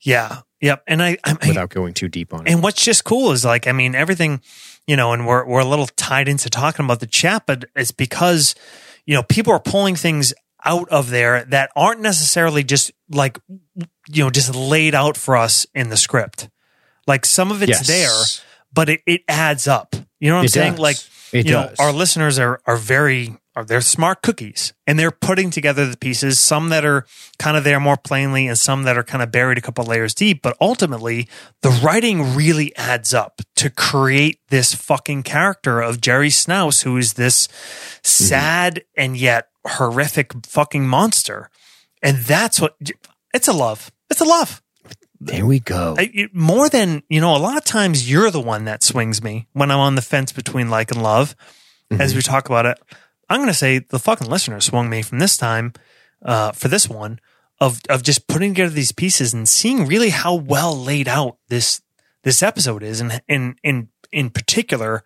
[0.02, 0.42] Yeah.
[0.62, 0.84] Yep.
[0.88, 3.46] And I, I, I without going too deep on it And what's just cool is
[3.46, 4.42] like, I mean, everything,
[4.88, 7.92] you know, and we're we're a little tied into talking about the chat, but it's
[7.92, 8.56] because,
[9.06, 10.34] you know, people are pulling things
[10.68, 13.40] out of there that aren't necessarily just like,
[14.10, 16.50] you know, just laid out for us in the script.
[17.08, 17.88] Like some of it's Yes.
[17.88, 19.96] there, but it, it adds up.
[20.20, 20.72] You know what I'm It saying?
[20.74, 20.80] does.
[20.82, 20.98] Like,
[21.32, 25.50] It you know, our listeners are are very are they're smart cookies and they're putting
[25.50, 27.08] together the pieces, some that are
[27.40, 30.14] kind of there more plainly and some that are kind of buried a couple layers
[30.14, 30.44] deep.
[30.44, 31.28] But ultimately,
[31.64, 37.14] the writing really adds up to create this fucking character of Gerry Schnauz, who is
[37.14, 38.02] this mm-hmm.
[38.04, 41.50] sad and yet horrific fucking monster.
[42.04, 42.76] And that's what
[43.34, 43.92] it's a love.
[44.12, 44.62] It's a love.
[45.20, 45.96] There we go.
[45.98, 49.48] I, more than you know a lot of times you're the one that swings me
[49.54, 51.36] when i'm on the fence between like and love
[51.90, 52.18] as mm-hmm.
[52.18, 52.80] we talk about it
[53.30, 55.74] i'm going to say the fucking listener swung me from this time
[56.24, 57.20] uh, for this one
[57.60, 61.82] of of just putting together these pieces and seeing really how well laid out this
[62.24, 65.04] this episode is and in in in particular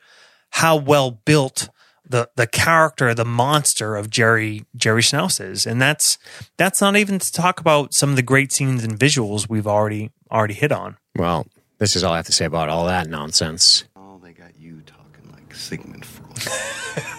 [0.52, 1.70] how well built
[2.08, 6.18] the the character the monster of Jerry Gerry Schnauz is and that's
[6.58, 10.12] that's not even to talk about some of the great scenes and visuals we've already
[10.32, 11.46] already hit on well,
[11.78, 13.84] this is all I have to say about all that nonsense.
[13.96, 16.21] Oh, they got you talking like Sigmund Freud.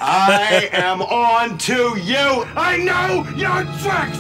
[0.00, 2.16] I am on to you.
[2.56, 4.18] I know your tricks.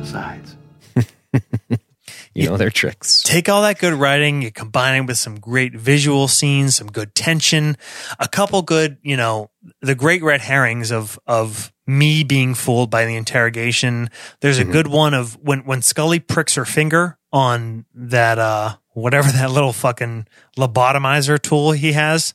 [0.00, 0.56] Besides,
[2.36, 3.22] You know their tricks.
[3.22, 7.14] take all that good writing, you combine it with some great visual scenes, some good
[7.14, 7.76] tension,
[8.18, 9.50] a couple good, you know,
[9.80, 14.10] the great red herrings of of me being fooled by the interrogation.
[14.40, 19.28] There's a good one of when when Scully pricks her finger on that uh whatever
[19.32, 20.26] that little fucking
[20.58, 22.34] lobotomizer tool he has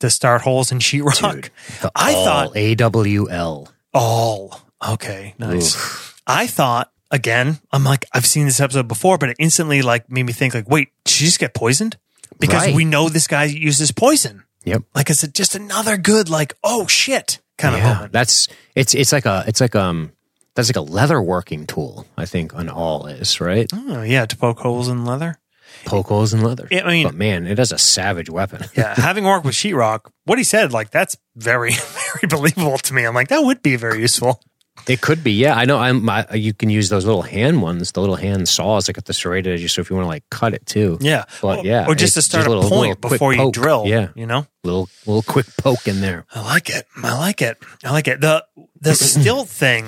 [0.00, 1.50] to start holes in sheetrock.
[1.94, 3.68] I thought A W L.
[3.92, 4.60] awl.
[4.86, 6.12] Okay, nice.
[6.26, 10.24] I thought again, I'm like, I've seen this episode before, but it instantly like made
[10.24, 11.96] me think like, wait, did she just get poisoned?
[12.38, 12.74] Because Right.
[12.74, 14.42] we know this guy uses poison.
[14.64, 14.82] Yep.
[14.94, 18.12] Like it's just another good like, oh shit kind of Yeah, moment.
[18.12, 20.12] that's it's it's like a it's like um
[20.56, 22.06] that's like a leather working tool.
[22.16, 23.68] I think an awl is right.
[23.72, 25.38] Oh yeah, to poke holes in leather.
[25.84, 26.66] Poke holes in leather.
[26.72, 28.64] I mean- but man, it is a savage weapon.
[28.76, 31.72] Yeah, having worked with sheetrock, what he said, like that's very,
[32.14, 33.04] very believable to me.
[33.04, 34.40] I'm like, that would be very useful.
[34.88, 35.54] It could be, yeah.
[35.54, 35.78] I know.
[35.78, 36.06] I'm.
[36.10, 39.14] I, you can use those little hand ones, the little hand saws, like at the
[39.14, 40.98] serrated edges, uh, so if you want to like cut it too.
[41.00, 43.84] Yeah, But yeah, or just to start just a little- point little before you drill.
[43.86, 44.08] Yeah.
[44.16, 44.46] you know.
[44.64, 46.26] Little little quick poke in there.
[46.34, 46.86] I like it.
[47.02, 47.56] I like it.
[47.84, 48.20] I like it.
[48.20, 48.44] The
[48.80, 49.86] the still thing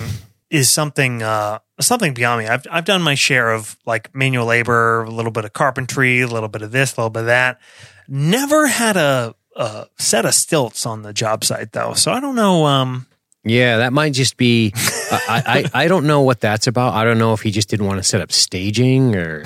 [0.49, 2.47] is something uh something beyond me.
[2.47, 6.27] I've I've done my share of like manual labor, a little bit of carpentry, a
[6.27, 7.59] little bit of this, a little bit of that.
[8.07, 12.35] Never had a, a set of stilts on the job site though, so I don't
[12.35, 12.65] know.
[12.65, 13.05] Um,
[13.43, 14.71] Yeah, that might just be.
[15.11, 16.93] I, I I don't know what that's about.
[16.93, 19.43] I don't know if he just didn't want to set up staging or.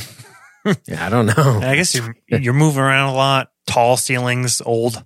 [0.87, 1.59] Yeah, I don't know.
[1.63, 5.03] I guess you're you're moving around a lot, tall ceilings, old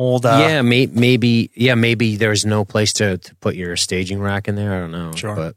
[0.00, 1.50] Old, uh, yeah, may, maybe.
[1.54, 4.74] Yeah, maybe there's no place to, to put your staging rack in there.
[4.74, 5.12] I don't know.
[5.12, 5.36] Sure.
[5.36, 5.56] but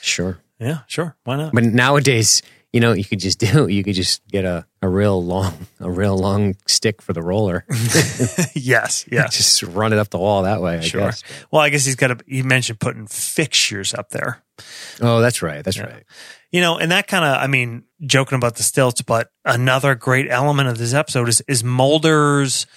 [0.00, 0.38] sure.
[0.60, 1.16] yeah, sure.
[1.24, 1.52] Why not?
[1.52, 2.40] But nowadays,
[2.72, 3.66] you know, you could just do.
[3.66, 7.64] You could just get a, a real long a real long stick for the roller.
[8.54, 9.36] yes, yes.
[9.36, 10.78] just run it up the wall that way.
[10.78, 11.00] I Sure.
[11.00, 11.24] guess.
[11.50, 12.18] Well, I guess he's got to.
[12.28, 14.44] He mentioned putting fixtures up there.
[15.00, 15.64] Oh, that's right.
[15.64, 16.04] That's right.
[16.52, 20.30] You know, and that kind of, I mean, joking about the stilts, but another great
[20.30, 22.68] element of this episode is is Mulder's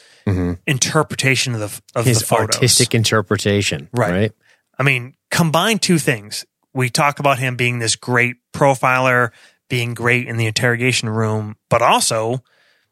[0.67, 2.07] interpretation of the of Mm-hmm.
[2.09, 2.55] His the photos.
[2.55, 3.89] artistic interpretation.
[3.93, 4.11] Right.
[4.11, 4.31] Right.
[4.79, 6.45] I mean, combine two things.
[6.73, 9.31] We talk about him being this great profiler,
[9.69, 12.43] being great in the interrogation room, but also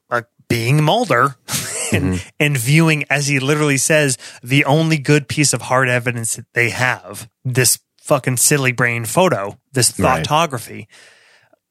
[0.10, 1.36] like being Mulder
[1.94, 6.46] and, and viewing, as he literally says, the only good piece of hard evidence that
[6.54, 10.26] they have this fucking silly brain photo, this Right.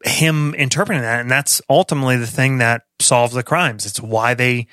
[0.05, 3.87] Him interpreting that, and that's ultimately the thing that solves the crimes.
[3.87, 4.67] It's why they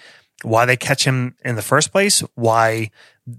[0.43, 2.91] why they catch him in the first place, why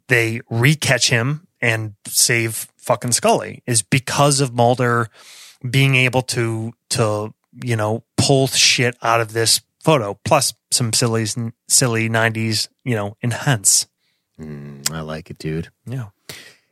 [0.08, 5.08] they recatch him and save fucking Scully is because of Mulder
[5.68, 7.32] being able to to
[7.62, 11.26] you know pull shit out of this photo, plus some silly
[11.68, 13.86] silly nineties you know enhance.
[14.40, 15.68] Mm, I like it, dude.
[15.86, 16.08] Yeah,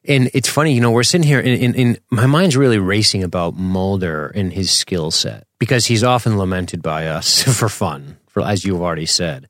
[0.05, 3.23] And it's funny, you know, we're sitting here and, and, and my mind's really racing
[3.23, 8.43] about Mulder and his skill set because he's often lamented by us for fun, for,
[8.43, 9.49] as you've already said.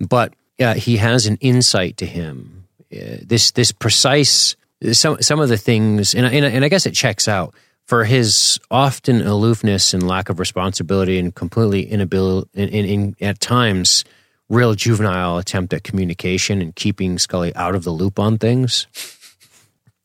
[0.00, 2.66] But uh, he has an insight to him.
[2.92, 4.56] Uh, this this precise
[4.92, 8.60] some some of the things, and, and and I guess it checks out for his
[8.70, 14.04] often aloofness and lack of responsibility and completely inability, in, in, in at times,
[14.50, 18.86] real juvenile attempt at communication and keeping Scully out of the loop on things.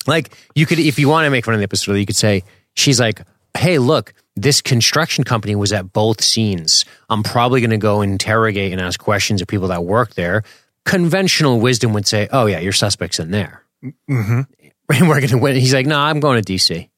[0.08, 2.44] Like you could, if you want to make fun of the episode, you could say
[2.74, 3.22] she's like,
[3.58, 6.86] "Hey, look, this construction company was at both scenes.
[7.10, 10.44] I'm probably going to go interrogate and ask questions of people that work there."
[10.86, 14.42] Conventional wisdom would say, "Oh yeah, your suspect's in there." Mm-hmm.
[14.94, 15.56] And we're going to win.
[15.56, 16.90] He's like, "No, I'm going to DC."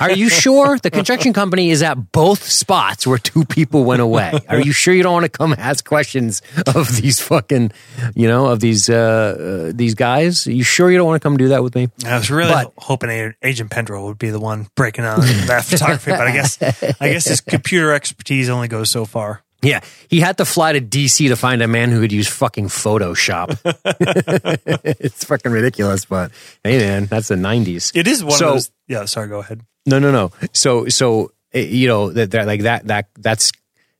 [0.00, 4.32] Are you sure the construction company is at both spots where two people went away?
[4.48, 6.42] Are you sure you don't want to come ask questions
[6.74, 7.72] of these fucking,
[8.14, 10.46] you know, of these uh, uh these guys?
[10.46, 11.88] Are you sure you don't want to come do that with me?
[12.06, 16.10] I was really But- hoping Agent Pendrell would be the one breaking on that photography,
[16.10, 16.60] but I guess
[17.00, 19.42] I guess his computer expertise only goes so far.
[19.62, 22.66] Yeah, he had to fly to DC to find a man who could use fucking
[22.66, 23.56] Photoshop.
[24.84, 26.32] it's fucking ridiculous, but
[26.62, 27.92] hey, man, that's the '90s.
[27.94, 28.70] It is one So- of those.
[28.88, 29.28] Yeah, sorry.
[29.28, 29.62] Go ahead.
[29.86, 30.32] No, no, no.
[30.52, 33.52] So, so eh, you know that that like that that that's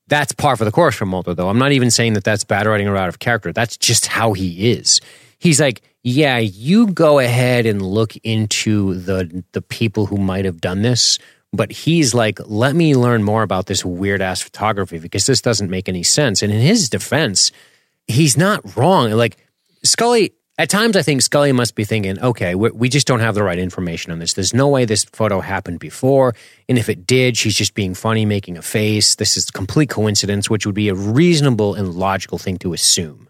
[0.07, 1.35] that's par for the course for Mulder.
[1.35, 3.53] Though I'm not even saying that that's bad writing or out of character.
[3.53, 5.01] That's just how he is.
[5.39, 10.61] He's like, yeah, you go ahead and look into the the people who might have
[10.61, 11.19] done this.
[11.53, 15.71] But he's like, let me learn more about this weird ass photography because this doesn't
[15.71, 16.43] make any sense.
[16.43, 17.53] And in his defense,
[18.09, 19.13] he's not wrong.
[19.13, 19.37] Like
[19.85, 23.35] Scully, at times I think Scully must be thinking, okay, we, we just don't have
[23.35, 24.35] the right information on this.
[24.35, 26.35] There's no way this photo happened before.
[26.69, 29.17] And if it did, she's just being funny, making a face.
[29.17, 33.29] This is complete coincidence, which would be a reasonable and logical thing to assume.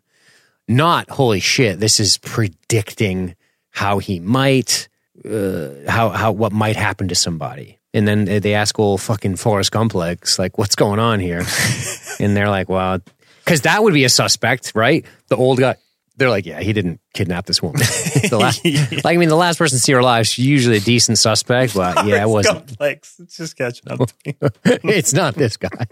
[0.68, 3.36] Not, holy shit, this is predicting
[3.70, 4.88] how he might,
[5.24, 7.78] uh, how, how, what might happen to somebody.
[7.94, 11.44] And then they ask old fucking Forrest Complex, like, what's going on here?
[12.20, 12.98] and they're like, well,
[13.44, 15.04] because that would be a suspect, right?
[15.28, 15.76] The old guy.
[16.16, 17.80] They're like, yeah, he didn't kidnap this woman.
[18.30, 18.64] the last,
[19.04, 21.74] like, I mean, the last person to see her alive, she's usually a decent suspect,
[21.74, 22.66] but yeah, it wasn't.
[22.68, 23.18] Complex.
[23.18, 23.98] It's just catching up.
[23.98, 24.36] to me.
[24.64, 25.86] it's not this guy.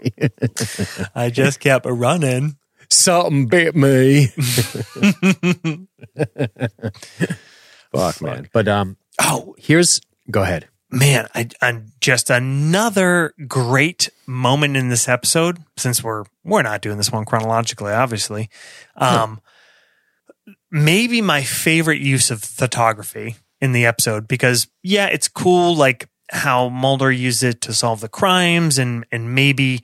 [1.13, 2.55] I just kept running.
[2.89, 4.27] Something bit me.
[7.91, 8.49] Fuck, man.
[8.53, 10.67] But um, Oh here's go ahead.
[10.89, 15.59] man, I, I just another great moment in this episode.
[15.77, 18.49] Since we're we're not doing this one chronologically, obviously.
[18.95, 19.41] Um,
[20.71, 25.75] maybe my favorite use of photography in the episode because yeah, it's cool.
[25.75, 29.83] Like how Mulder used it to solve the crimes, and and maybe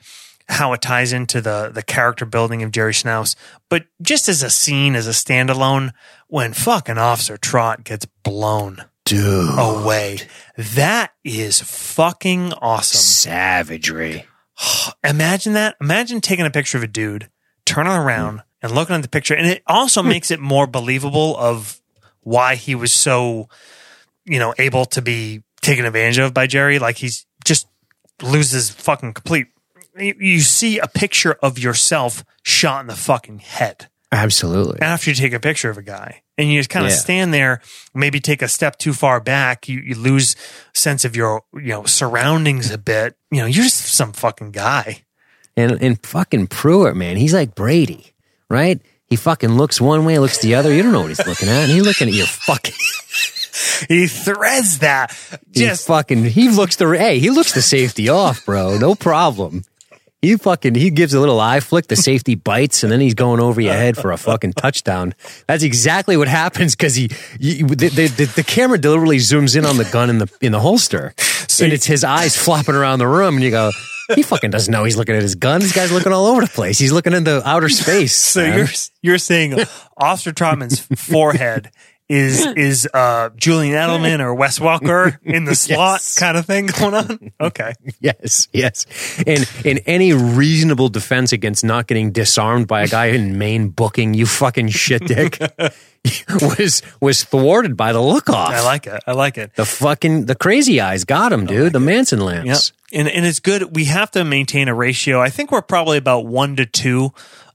[0.49, 3.35] how it ties into the the character building of Gerry Schnauz.
[3.69, 5.91] But just as a scene, as a standalone,
[6.27, 9.57] when fucking Officer Trot gets blown Dude.
[9.57, 10.19] away.
[10.57, 12.99] That is fucking awesome.
[12.99, 14.25] Savagery.
[15.03, 15.75] Imagine that.
[15.81, 17.29] Imagine taking a picture of a dude,
[17.65, 19.35] turning around and looking at the picture.
[19.35, 20.09] And it also hmm.
[20.09, 21.81] makes it more believable of
[22.21, 23.49] why he was so,
[24.25, 26.79] you know, able to be taken advantage of by Gerry.
[26.79, 27.67] Like he's just
[28.21, 29.47] loses fucking complete.
[29.97, 34.81] You you see a picture of yourself shot in the fucking head Absolutely.
[34.81, 36.97] after you take a picture of a guy and you just kind of Yeah.
[36.97, 37.61] stand there,
[37.93, 40.35] maybe take a step too far back, you, you lose
[40.73, 43.17] sense of your, you know, surroundings a bit.
[43.29, 45.03] You know, you're just some fucking guy.
[45.57, 48.13] And and fucking Pruitt, man, he's like Brady,
[48.49, 48.81] right?
[49.07, 50.73] He fucking looks one way, looks the other.
[50.73, 51.63] You don't know what he's looking at.
[51.63, 52.75] And he's looking at your fucking.
[53.87, 55.11] He threads that.
[55.53, 56.23] He Just fucking.
[56.25, 56.87] He looks the.
[56.97, 58.77] Hey, he looks the safety off, bro.
[58.77, 59.63] No problem.
[60.21, 60.75] He fucking.
[60.75, 61.87] He gives a little eye flick.
[61.87, 65.13] The safety bites, and then he's going over your head for a fucking touchdown.
[65.47, 67.09] That's exactly what happens because he.
[67.39, 70.51] he the, the, the, the camera deliberately zooms in on the gun in the in
[70.51, 71.13] the holster,
[71.61, 73.71] and it's his eyes flopping around the room, and you go.
[74.15, 75.61] He fucking doesn't know he's looking at his gun.
[75.61, 76.79] This guy's looking all over the place.
[76.79, 78.15] He's looking into outer space.
[78.15, 78.57] so man.
[78.57, 78.67] you're
[79.01, 79.53] you're saying
[79.97, 81.71] Officer Trotman's forehead
[82.09, 86.17] is is uh Julian Edelman or Wes Welker in the slot Yes.
[86.19, 87.31] kind of thing going on?
[87.39, 87.73] Okay.
[88.01, 88.85] Yes, yes.
[89.27, 94.13] And in any reasonable defense against not getting disarmed by a guy in Maine booking
[94.13, 95.37] you fucking shit dick
[96.57, 98.51] was was thwarted by the look off.
[98.51, 99.03] I like it.
[99.05, 99.53] I like it.
[99.55, 101.73] the fucking the crazy eyes got him, dude.
[101.73, 102.71] the Manson lamps.
[102.93, 102.99] Yep.
[102.99, 103.75] And and it's good.
[103.75, 105.21] We have to maintain a ratio.
[105.21, 107.11] I think we're probably about one to two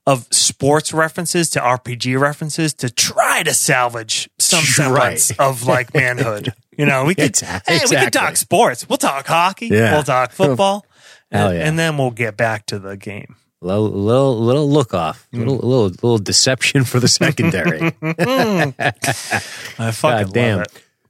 [0.06, 5.18] of sports references to RPG references to try to salvage some Right.
[5.18, 6.52] semblance of like manhood.
[6.76, 8.86] You know, we could Exact- hey, we could talk sports.
[8.88, 9.68] We'll talk hockey.
[9.68, 9.92] Yeah.
[9.94, 10.84] We'll talk football.
[11.32, 11.66] Hell and, yeah.
[11.68, 13.36] and then we'll get back to the game.
[13.62, 15.26] Little little little look off.
[15.32, 15.38] Mm.
[15.38, 17.80] Little little little deception for the secondary.
[18.02, 20.60] I fucking God damn.
[20.60, 20.68] it.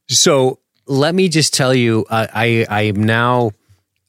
[0.08, 3.50] So let me just tell you, I, I I am now.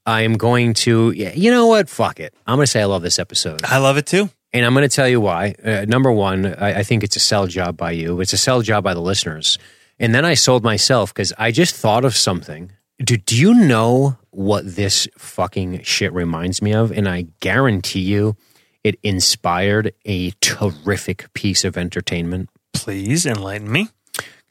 [0.06, 1.10] I am going to.
[1.12, 1.90] yeah, You know what?
[1.90, 2.36] Fuck it.
[2.46, 3.62] I'm going to say I love this episode.
[3.66, 4.30] I love it too.
[4.56, 5.53] And I'm going to tell you why.
[5.62, 8.22] Uh, number one, I, I think it's a sell job by you.
[8.22, 9.60] It's a sell job by the listeners.
[9.99, 12.72] And then I sold myself because I just thought of something.
[13.03, 16.93] Do, do you know what this fucking shit reminds me of?
[16.93, 18.38] And I guarantee you
[18.82, 22.49] it inspired a terrific piece of entertainment.
[22.72, 23.89] Please enlighten me.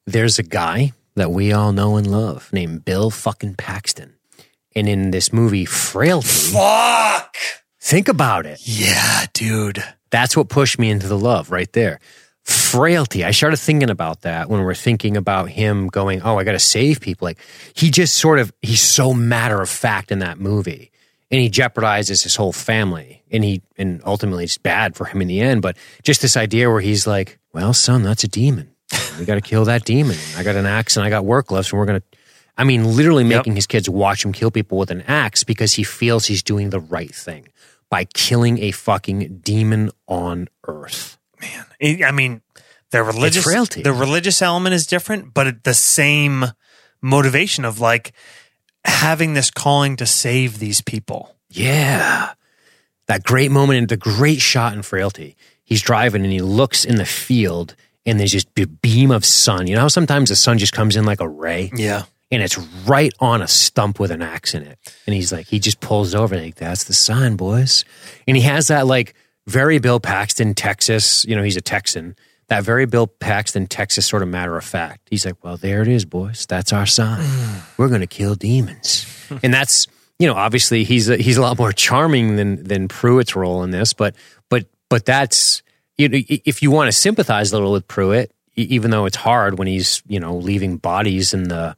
[0.06, 4.16] There's a guy that we all know and love named Bill fucking Paxton.
[4.76, 7.36] And in this movie, Frailty, Fuck.
[7.84, 8.60] Think about it.
[8.62, 9.84] Yeah, dude.
[10.10, 12.00] That's what pushed me into the love right there.
[12.42, 13.24] Frailty.
[13.24, 16.58] I started thinking about that when we're thinking about him going, Oh, I got to
[16.58, 17.26] save people.
[17.26, 17.38] Like
[17.74, 20.90] he just sort of, he's so matter of fact in that movie
[21.30, 25.28] and he jeopardizes his whole family and he, and ultimately it's bad for him in
[25.28, 25.62] the end.
[25.62, 28.70] But just this idea where he's like, well, son, that's a demon.
[29.18, 30.16] We got to kill that demon.
[30.36, 32.18] I got an axe and I got work gloves and we're going to,
[32.56, 35.82] I mean, literally making his kids watch him kill people with an axe because he
[35.82, 37.48] feels he's doing the right thing
[37.90, 41.18] by killing a fucking demon on earth.
[41.82, 42.42] I I mean,
[42.90, 43.82] the religious frailty.
[43.82, 46.46] the religious element is different, but the same
[47.02, 48.12] motivation of like
[48.84, 51.34] having this calling to save these people.
[51.50, 52.32] Yeah.
[53.06, 55.36] That great moment and the great shot in frailty.
[55.62, 57.74] He's driving and he looks in the field
[58.06, 59.66] and there's just a beam of sun.
[59.66, 62.04] You know how sometimes the sun just comes in like a ray Yeah.
[62.34, 64.78] And it's right on a stump with an axe in it.
[65.06, 67.84] And he's like, he just pulls over like, that's the sign, boys.
[68.26, 69.14] And he has that like
[69.46, 72.16] very Bill Paxton, Texas, you know, he's a Texan.
[72.48, 75.08] That very Bill Paxton, Texas sort of matter of fact.
[75.10, 76.44] He's like, well, there it is, boys.
[76.46, 77.24] That's our sign.
[77.78, 79.06] We're going to kill demons.
[79.42, 79.86] and that's,
[80.18, 83.70] you know, obviously he's a, he's a lot more charming than than Pruitt's role in
[83.70, 84.16] this, but
[84.50, 85.62] but but that's
[85.96, 89.58] you know, if you want to sympathize a little with Pruitt, even though it's hard
[89.58, 91.76] when he's you know leaving bodies in the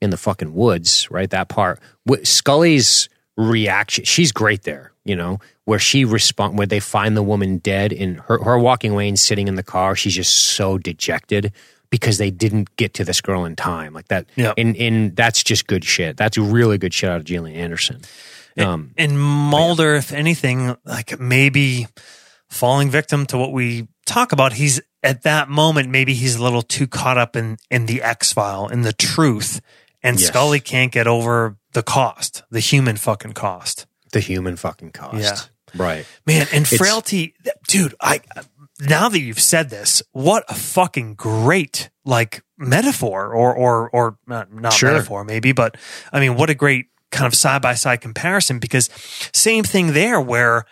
[0.00, 1.30] in the fucking woods, right?
[1.30, 1.80] That part.
[2.22, 7.58] Scully's reaction, she's great there, you know, where she respond, where they find the woman
[7.58, 9.94] dead and her, her walking away and sitting in the car.
[9.96, 11.52] She's just so dejected
[11.90, 13.92] because they didn't get to this girl in time.
[13.92, 14.26] Like that.
[14.36, 14.54] Yeah.
[14.56, 16.16] And, and that's just good shit.
[16.16, 18.00] That's really good shit out of Gillian Anderson.
[18.58, 21.86] Um, And Mulder, if anything, like maybe
[22.48, 26.62] falling victim to what we talk about, he's at that moment, maybe he's a little
[26.62, 29.60] too caught up in, in the X file, in the truth.
[30.06, 30.28] And Yes.
[30.28, 33.86] Scully can't get over the cost, the human fucking cost.
[34.12, 35.16] the human fucking cost.
[35.18, 35.36] Yeah.
[35.74, 36.06] Right.
[36.26, 37.34] Man, and It's- frailty,
[37.68, 38.20] dude, I
[38.80, 44.52] now that you've said this, what a fucking great like metaphor or or or not,
[44.52, 44.92] not Sure.
[44.92, 45.76] metaphor maybe, but
[46.12, 48.88] I mean, what a great kind of side by side comparison because
[49.34, 50.64] same thing there where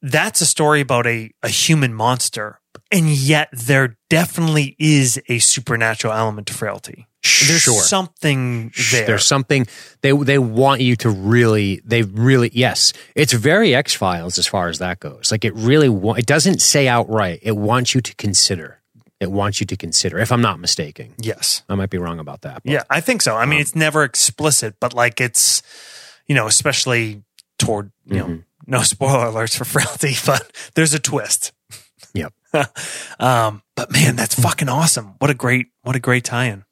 [0.00, 2.59] that's a story about a a human monster
[2.90, 7.06] and yet there definitely is a supernatural element to frailty.
[7.22, 7.82] There's Sure.
[7.82, 9.06] something there.
[9.06, 9.66] There's something
[10.00, 14.68] they they want you to really they really yes it's very X Files as far
[14.68, 18.80] as that goes like it really it doesn't say outright it wants you to consider
[19.20, 21.62] it wants you to consider if I'm not mistaken yes.
[21.68, 23.36] I might be wrong about that but Yeah, I think so.
[23.36, 25.62] I mean, um, it's never explicit, but like it's,
[26.26, 27.22] you know, especially
[27.58, 28.40] toward, you know, mm-hmm.
[28.66, 31.52] no spoiler alerts for frailty, but there's a twist.
[33.18, 35.14] Um, but man, that's fucking awesome.
[35.18, 36.64] What a great, what a great tie-in.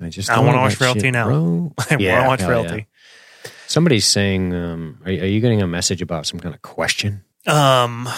[0.00, 1.26] I just I wanna watch that Frailty shit, now.
[1.26, 1.72] bro.
[1.90, 2.86] I want to watch frailty.
[3.66, 8.08] somebody's saying um, are, are you getting a message about some kind of question Um,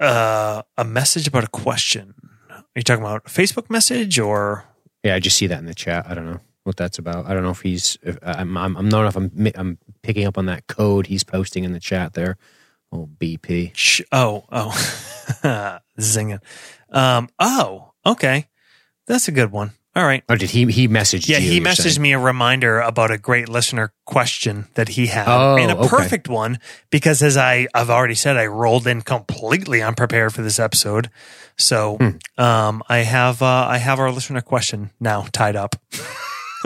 [0.00, 2.14] uh, a message about a question.
[2.50, 4.64] Are you talking about a Facebook message or?
[5.02, 6.06] Yeah, I just see that in the chat.
[6.08, 7.26] I don't know what that's about.
[7.26, 7.98] I don't know if he's.
[8.02, 8.56] If, I'm.
[8.56, 8.76] I'm.
[8.76, 9.30] I'm not if I'm.
[9.54, 12.36] I'm picking up on that code he's posting in the chat there.
[12.92, 13.72] Oh, BP.
[13.74, 14.70] Sh- oh, oh,
[15.98, 16.40] zinging.
[16.90, 18.46] Um, oh, okay,
[19.06, 19.72] that's a good one.
[19.94, 20.24] All right.
[20.28, 20.64] Or did he?
[20.72, 21.28] He messaged.
[21.28, 22.02] Yeah, you, he messaged saying?
[22.02, 25.88] me a reminder about a great listener question that he had, Oh, and a okay.
[25.88, 26.58] perfect one
[26.90, 31.10] because, as I I've already said, I rolled in completely unprepared for this episode.
[31.58, 32.42] So, Hmm.
[32.42, 35.76] um, I have uh, I have our listener question now tied up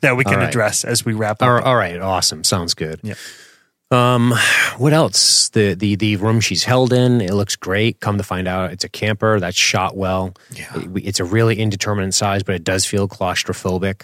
[0.00, 0.48] that we can right.
[0.48, 1.48] address as we wrap up.
[1.48, 2.44] All right, all right, awesome.
[2.44, 3.00] Sounds good.
[3.02, 3.14] Yeah.
[3.90, 4.32] Um,
[4.78, 5.48] what else?
[5.48, 8.00] The the the room she's held in, it looks great.
[8.00, 10.34] Come to find out, it's a camper that's shot well.
[10.52, 10.70] Yeah.
[10.76, 14.02] It- it's a really indeterminate size, but it does feel claustrophobic.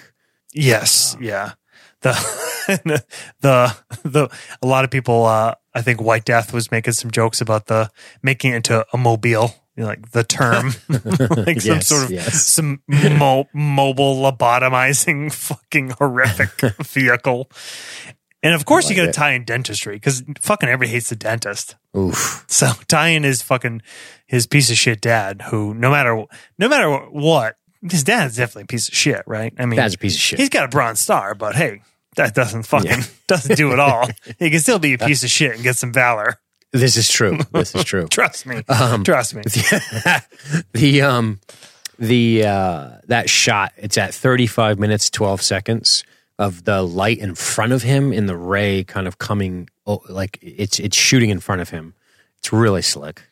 [0.52, 1.52] Yes, yeah.
[2.02, 3.04] The
[3.40, 4.28] the the
[4.60, 7.90] a lot of people uh I think White Death was making some jokes about the
[8.22, 12.44] making it into a mobile, like the term like some sort of yes.
[12.44, 17.48] some mo- mobile lobotomizing fucking horrific vehicle.
[18.46, 21.16] And of course, you like got to tie in dentistry because fucking everybody hates the
[21.16, 21.74] dentist.
[21.96, 22.44] Oof.
[22.48, 23.82] So tie in his fucking
[24.24, 26.24] his piece of shit dad, who no matter
[26.58, 29.52] no matter what, his dad's definitely a piece of shit, right?
[29.58, 30.38] I mean, Dad's a piece of shit.
[30.38, 31.82] He's got a bronze star, but hey,
[32.14, 33.02] that doesn't fucking Yeah.
[33.26, 34.08] doesn't do it all.
[34.38, 36.38] he can still be a piece of shit and get some valor.
[36.72, 37.38] This is true.
[37.52, 38.06] This is true.
[38.06, 38.62] Trust me.
[38.68, 39.42] Um, Trust me.
[40.72, 41.40] the um
[41.98, 46.04] the uh that shot it's at 35 minutes 12 seconds
[46.38, 50.38] of the light in front of him in the ray kind of coming oh, like
[50.42, 51.94] it's it's shooting in front of him
[52.38, 53.22] it's really slick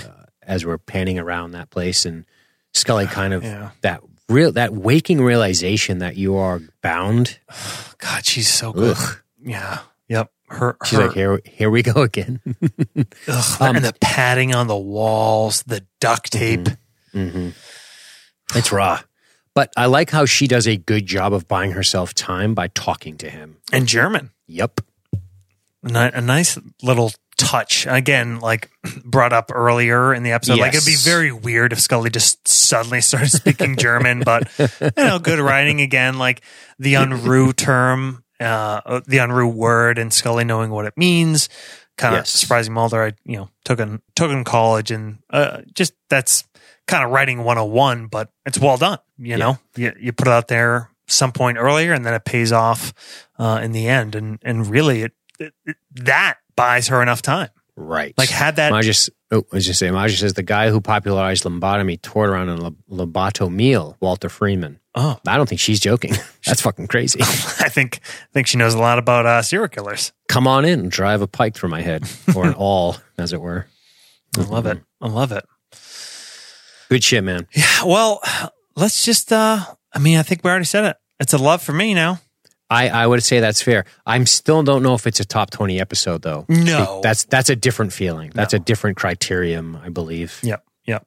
[0.00, 2.24] uh, as we're panning around that place and
[2.72, 3.70] scully kind of Yeah.
[3.80, 7.38] that real that waking realization that you are bound
[7.98, 8.96] God, she's so good.
[8.96, 9.18] Ugh.
[9.42, 9.80] Yeah.
[10.08, 10.30] Yep.
[10.48, 10.76] Her.
[10.84, 12.40] she's her like here here we go again
[13.28, 16.68] ugh, um, and the padding on the walls, the duct tape.
[17.12, 17.50] hmm
[18.54, 19.00] It's raw.
[19.54, 23.18] But I like how she does a good job of buying herself time by talking
[23.18, 23.58] to him.
[23.72, 24.30] And German.
[24.46, 24.80] Yep.
[25.84, 27.86] A nice little touch.
[27.88, 28.70] Again, like
[29.04, 30.58] brought up earlier in the episode.
[30.58, 35.18] Like it'd be very weird if Scully just suddenly started speaking German, but you know,
[35.18, 36.42] good writing again, like
[36.78, 41.48] the Unruhe term, uh, the Unruhe word and Scully knowing what it means.
[41.98, 42.30] Kind of Yes.
[42.30, 43.02] surprising Mulder.
[43.02, 46.44] I, you know, took in, took in college and, uh, just that's
[46.86, 48.98] kind of writing 101, but it's well done.
[49.18, 52.52] You know, you, you put it out there some point earlier and then it pays
[52.52, 52.92] off,
[53.38, 54.14] uh, in the end.
[54.14, 57.48] And, and really it, it, it- that buys her enough time.
[57.76, 58.12] Right.
[58.18, 58.92] Like had that Maja,
[59.30, 62.58] oh, I was just saying, Maja says the guy who popularized lobotomy toured around in
[62.58, 64.78] a lobotomobile, Walter Freeman.
[64.94, 66.12] Oh, I don't think she's joking.
[66.46, 67.20] That's fucking crazy.
[67.22, 70.12] I think I think she knows a lot about uh, serial killers.
[70.28, 72.04] Come on in and drive a pike through my head,
[72.36, 73.66] or an awl, as it were.
[74.36, 74.82] I love it.
[75.00, 75.46] I love it.
[76.92, 77.46] Good shit, man.
[77.54, 77.84] Yeah.
[77.86, 78.20] Well,
[78.76, 79.32] let's just.
[79.32, 79.64] uh
[79.94, 80.96] I mean, I think we already said it.
[81.20, 82.20] It's a love for me now.
[82.68, 83.86] I, I would say that's fair.
[84.04, 86.44] I'm still don't know if it's a top twenty episode though.
[86.50, 87.00] No.
[87.02, 88.30] that's that's a different feeling.
[88.34, 88.58] That's No.
[88.58, 90.38] a different criterion, I believe.
[90.42, 90.62] Yep.
[90.86, 91.06] Yep.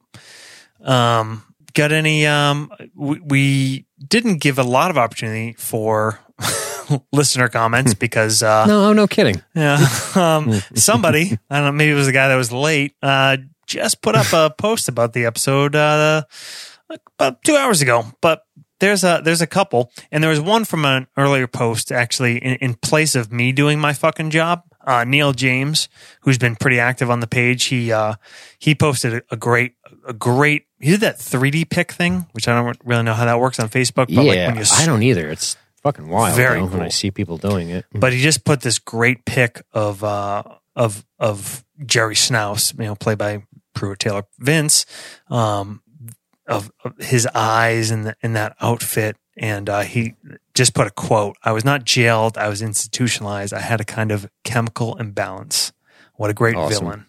[0.82, 2.26] Um, got any?
[2.26, 6.18] Um, we, we didn't give a lot of opportunity for
[7.12, 9.40] listener comments because uh, No, no kidding.
[9.54, 9.78] Yeah.
[10.16, 13.36] Um, somebody, I don't know, maybe it was the guy that was late, uh,
[13.66, 16.22] just put up a post about the episode, uh,
[17.18, 18.04] about two hours ago.
[18.20, 18.42] But
[18.80, 22.56] there's a, there's a couple, and there was one from an earlier post actually in,
[22.56, 24.62] in place of me doing my fucking job.
[24.86, 25.88] Uh, Neil James,
[26.20, 28.14] who's been pretty active on the page, he, uh,
[28.60, 29.74] he posted a, a great,
[30.06, 33.40] a great, he did that 3D pick thing, which I don't really know how that
[33.40, 35.28] works on Facebook, but yeah, like when you I don't either.
[35.28, 36.36] It's fucking wild.
[36.36, 37.84] Very though, when I see people doing it.
[37.92, 40.42] but he just put this great pick of uh
[40.76, 43.42] of of Gerry Schnauz, you know, played by
[43.76, 44.84] Pruitt Taylor Vince,
[45.28, 45.82] um,
[46.48, 50.14] of, of his eyes in the, in that outfit, and uh, he
[50.54, 53.52] just put a quote: "I was not jailed; I was institutionalized.
[53.52, 55.72] I had a kind of chemical imbalance."
[56.14, 56.84] What a great Awesome.
[56.84, 57.06] villain!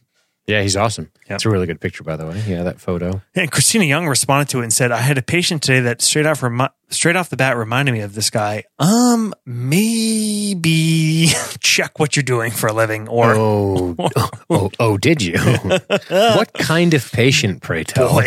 [0.48, 1.12] Yeah, he's awesome.
[1.30, 1.36] Yep.
[1.36, 2.42] It's a really good picture, by the way.
[2.48, 3.22] Yeah, that photo.
[3.36, 6.26] And Christina Young responded to it and said, "I had a patient today that straight
[6.26, 8.64] off remi- straight off the bat reminded me of this guy.
[8.80, 11.28] Um, maybe
[11.60, 13.96] check what you're doing for a living, or Oh,
[14.50, 15.38] oh, oh, did you?
[16.08, 18.22] what kind of patient, pray tell?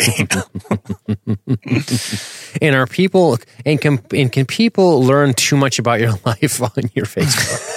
[2.61, 6.91] And are people and can and can people learn too much about your life on
[6.93, 7.67] your Facebook?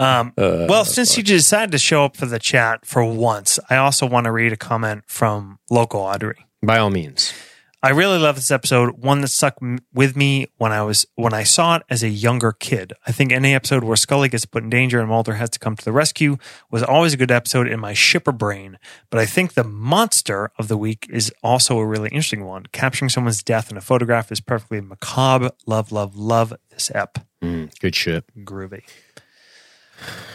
[0.00, 4.06] Um, well, since you decided to show up for the chat for once, I also
[4.06, 6.46] want to read a comment from local Audrey.
[6.62, 7.34] By all means.
[7.82, 9.02] I really love this episode.
[9.02, 9.56] One that stuck
[9.94, 12.92] with me when I was when I saw it as a younger kid.
[13.06, 15.76] I think any episode where Scully gets put in danger and Mulder has to come
[15.76, 16.36] to the rescue
[16.70, 18.78] was always a good episode in my shipper brain.
[19.08, 22.66] But I think the monster of the week is also a really interesting one.
[22.70, 25.50] Capturing someone's death in a photograph is perfectly macabre.
[25.66, 27.18] Love, love, love this ep.
[27.42, 28.24] Mm, good shit.
[28.44, 28.82] Groovy.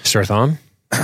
[0.04, 0.60] Sir Thom,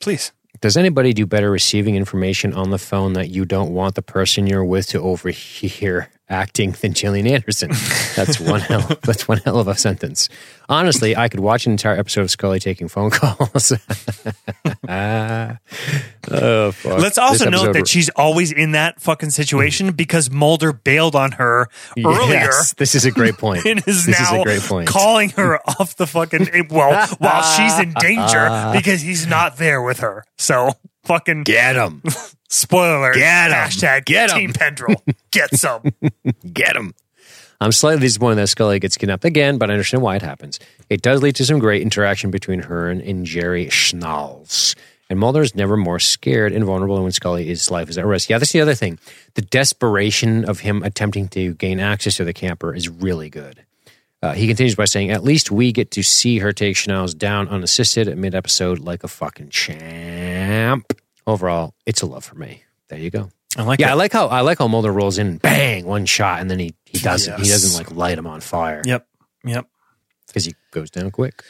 [0.00, 0.32] Please.
[0.60, 4.46] does anybody do better receiving information on the phone that you don't want the person
[4.46, 7.70] you're with to overhear acting than Gillian Anderson?
[8.16, 8.98] That's one hell.
[9.02, 10.28] That's one hell of a sentence.
[10.68, 13.72] Honestly, I could watch an entire episode of Scully taking phone calls.
[16.30, 16.98] Oh, fuck.
[16.98, 21.68] Let's also note that she's always in that fucking situation because Mulder bailed on her
[21.98, 22.32] earlier.
[22.34, 23.64] Yes, this is a great point.
[23.66, 24.88] and is this now is a great point.
[24.88, 29.82] calling her off the fucking eh, well while she's in danger because he's not there
[29.82, 30.24] with her.
[30.38, 30.70] So
[31.04, 32.02] fucking Get him.
[32.48, 33.14] Spoiler alert.
[33.16, 33.50] Get.
[33.50, 34.38] Hashtag Get 'em.
[34.38, 34.96] Team Pendrell.
[35.30, 35.82] Get some.
[36.52, 36.94] Get him.
[37.60, 40.58] I'm slightly disappointed that Scully gets kidnapped again, but I understand why it happens.
[40.90, 44.74] It does lead to some great interaction between her and, and Gerry Schnauz.
[45.08, 48.06] And Mulder is never more scared and vulnerable than when Scully his life is at
[48.06, 48.28] risk.
[48.28, 48.98] Yeah, that's the other thing.
[49.34, 53.64] The desperation of him attempting to gain access to the camper is really good.
[54.22, 57.48] Uh, he continues by saying, At least we get to see her take Schnauz down
[57.48, 60.92] unassisted at mid episode like a fucking champ.
[61.26, 62.62] Overall, it's a love for me.
[62.88, 63.30] There you go.
[63.56, 63.92] I like Yeah, it.
[63.92, 66.74] I like how I like how Mulder rolls in, bang, one shot, and then he
[66.86, 69.06] he doesn't he doesn't like light him on fire Yep.
[69.44, 69.66] Yep.
[70.26, 71.42] because he goes down quick.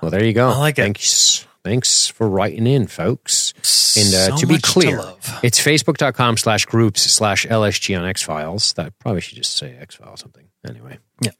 [0.00, 0.48] Well, there you go.
[0.50, 0.82] I like it.
[0.82, 3.52] Thanks, thanks for writing in, folks.
[3.96, 8.22] And uh, So to be clear, to it's facebook.com slash groups slash LSG on X
[8.22, 8.74] Files.
[8.74, 10.46] That probably should just say X Files something.
[10.68, 10.98] Anyway.
[11.20, 11.30] Yeah.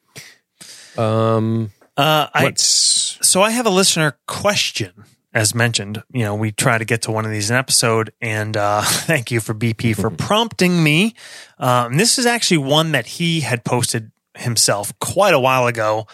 [0.96, 1.70] Um.
[1.96, 5.04] Uh, I so I have a listener question.
[5.38, 8.12] As mentioned, you know, we try to get to one of these in an episode,
[8.20, 11.14] and uh, thank you for BP for prompting me.
[11.60, 16.08] Um, this is actually one that he had posted himself quite a while ago,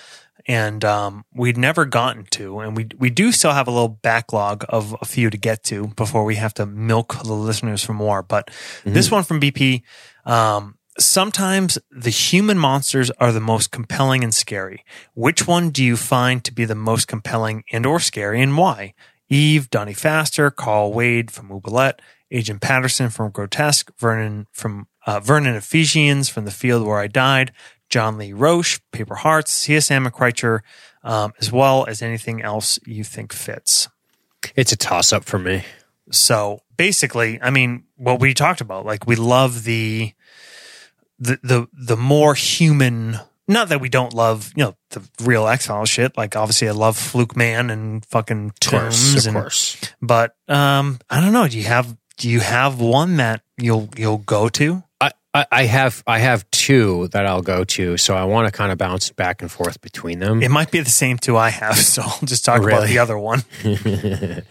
[0.46, 4.66] and um, we'd never gotten to, and we we do still have a little backlog
[4.68, 8.22] of a few to get to before we have to milk the listeners for more.
[8.22, 8.50] But
[8.84, 9.84] this one from BP,
[10.26, 14.84] um, sometimes the human monsters are the most compelling and scary.
[15.14, 18.92] Which one do you find to be the most compelling and or scary and why?
[19.28, 22.00] Eve, Donnie Pfaster, Carl Wade from Oubliette,
[22.30, 27.52] Agent Patterson from Grotesque, Vernon from uh, Vernon Ephesians from The Field Where I Died,
[27.88, 29.88] John Lee Roche, Paper Hearts, C.S.
[29.88, 30.60] McCreicher,
[31.02, 33.88] um, as well as anything else you think fits.
[34.56, 35.64] it's a toss up for me.
[36.10, 40.12] So basically, I mean, what we talked about, like we love the
[41.18, 43.18] the the the more human.
[43.46, 46.16] Not that we don't love, you know, the real X Files shit.
[46.16, 49.76] Like obviously, I love Fluke Man and fucking Of course, Tooms, of and course.
[50.00, 51.46] but um, I don't know.
[51.48, 54.82] Do you have do you have one that you'll you'll go to?
[55.00, 58.52] I, I, I have I have two that I'll go to, so I want to
[58.56, 60.42] kind of bounce back and forth between them.
[60.42, 63.18] It might be the same two I have, so I'll just talk about the other
[63.18, 63.42] one.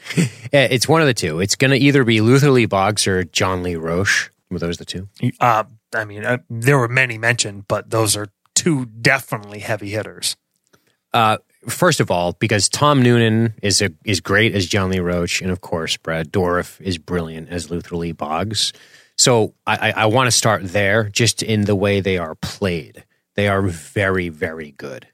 [0.56, 1.40] It's one of the two.
[1.40, 4.30] It's going to either be Luther Lee Boggs or John Lee Roche.
[4.52, 5.10] Were those the two?
[5.40, 5.64] Uh,
[5.96, 10.36] I mean, uh, there were many mentioned, but those are two definitely heavy hitters.
[11.14, 11.38] Uh,
[11.68, 15.52] first of all, because Tom Noonan is a, is great as John Lee Roche, and
[15.52, 18.74] of course Brad Dourif is brilliant as Luther Lee Boggs.
[19.18, 23.06] So I, I, I want to start there, just in the way they are played.
[23.36, 25.08] They are very, very good.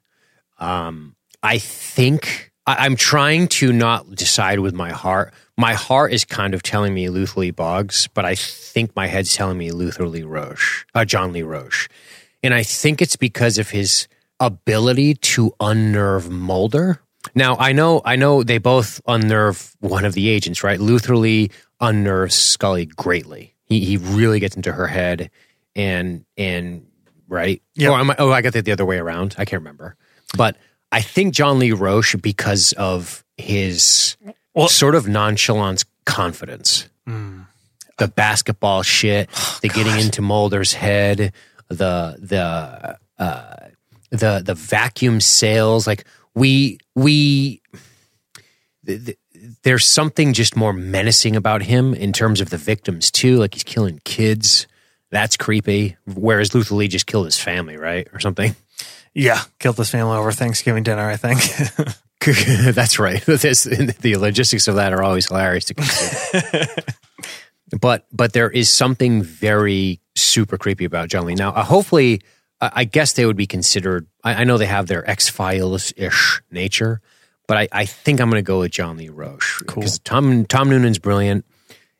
[0.57, 5.33] Um, I think I, I'm trying to not decide with my heart.
[5.57, 9.35] My heart is kind of telling me Luther Lee Boggs, but I think my head's
[9.35, 11.89] telling me Luther Lee Roche, uh, John Lee Roche.
[12.43, 14.07] And I think it's because of his
[14.39, 17.01] ability to unnerve Mulder.
[17.35, 20.79] Now I know I know they both unnerve one of the agents, right?
[20.79, 23.55] Luther Lee unnerves Scully greatly.
[23.65, 25.29] He he really gets into her head
[25.75, 26.85] and and
[27.27, 27.61] right?
[27.79, 29.35] Am oh, I, oh, I got that the other way around.
[29.37, 29.95] I can't remember.
[30.35, 30.57] But
[30.91, 34.17] I think John Lee Roche, because of his
[34.53, 37.41] Well- sort of nonchalant confidence, hmm.
[37.97, 39.29] the basketball shit,
[39.61, 41.33] the getting into Mulder's head,
[41.69, 43.67] the the uh,
[44.11, 46.05] the the vacuum sales, like
[46.35, 47.61] we we.
[48.85, 49.17] th- th-
[49.63, 53.37] There's something just more menacing about him in terms of the victims too.
[53.37, 54.67] Like he's killing kids.
[55.11, 55.95] That's creepy.
[56.05, 58.55] Whereas Luther Lee just killed his family, right, or something.
[59.13, 61.09] Yeah, killed his family over Thanksgiving dinner.
[61.09, 61.39] I think.
[62.75, 63.23] That's right.
[63.25, 66.65] This, the logistics of that are always hilarious to consider.
[67.79, 71.35] but but there is something very super creepy about John Lee.
[71.35, 72.21] Now, uh, hopefully,
[72.61, 74.07] I I guess they would be considered.
[74.23, 77.01] I, I know they have their X Files ish nature,
[77.47, 79.81] but I, I think I'm going to go with John Lee Roche Cool.
[79.81, 81.45] because Tom Tom Noonan's brilliant,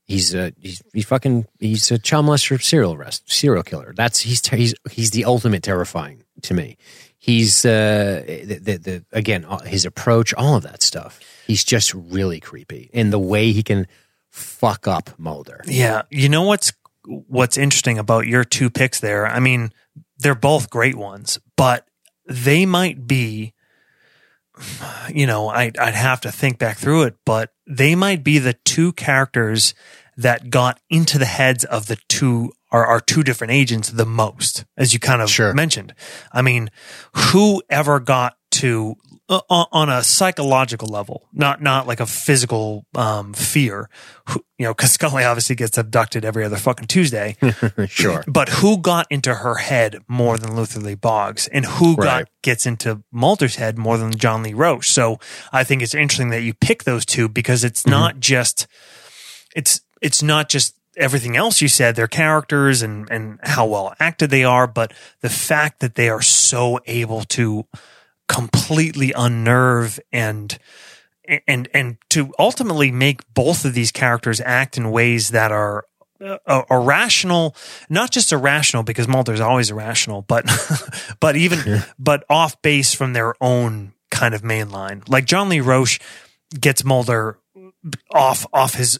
[0.09, 3.93] He's a he's, he's fucking he's a child molester serial arrest serial killer.
[3.95, 6.78] That's he's ter- he's he's the ultimate terrifying to me.
[7.20, 11.20] He's uh the, the, the again uh, his approach, all of that stuff.
[11.45, 13.86] He's just really creepy in the way he can
[14.32, 15.61] fuck up Mulder.
[15.67, 16.01] Yeah.
[16.09, 16.74] You know what's
[17.06, 19.26] what's interesting about your two picks there?
[19.26, 19.72] I mean,
[20.18, 21.88] they're both great ones, but
[22.28, 23.54] they might be
[25.14, 28.54] you know, I I'd have to think back through it, but they might be the
[28.66, 29.74] two characters
[30.18, 34.66] that got into the heads of the two are our two different agents the most,
[34.78, 35.54] as you kind of Sure.
[35.54, 35.93] mentioned.
[36.34, 36.70] I mean,
[37.14, 38.95] who ever got to
[39.30, 43.88] on a psychological level, not not like a physical um, fear,
[44.28, 47.38] who, you know, because Scully obviously gets abducted every other fucking Tuesday.
[47.88, 48.24] sure.
[48.28, 52.22] But who got into her head more than Luther Lee Boggs, and who Right.
[52.26, 54.90] got gets into Mulder's head more than John Lee Roche?
[54.90, 55.20] So
[55.54, 57.92] I think it's interesting that you pick those two because it's Mm-hmm.
[57.92, 58.66] not just
[59.56, 64.32] it's it's not just everything else you said, their characters and and how well acted
[64.32, 67.66] they are, but the fact that they are so able to
[68.30, 70.58] completely unnerve and
[71.48, 75.84] and and to ultimately make both of these characters act in ways that are
[76.22, 77.56] uh, irrational,
[77.90, 80.46] not just irrational because Mulder's always irrational, but
[81.20, 85.04] but even but off base from their own kind of main line.
[85.08, 86.00] Like John Lee Roche
[86.60, 87.40] gets Mulder
[88.12, 89.00] off off his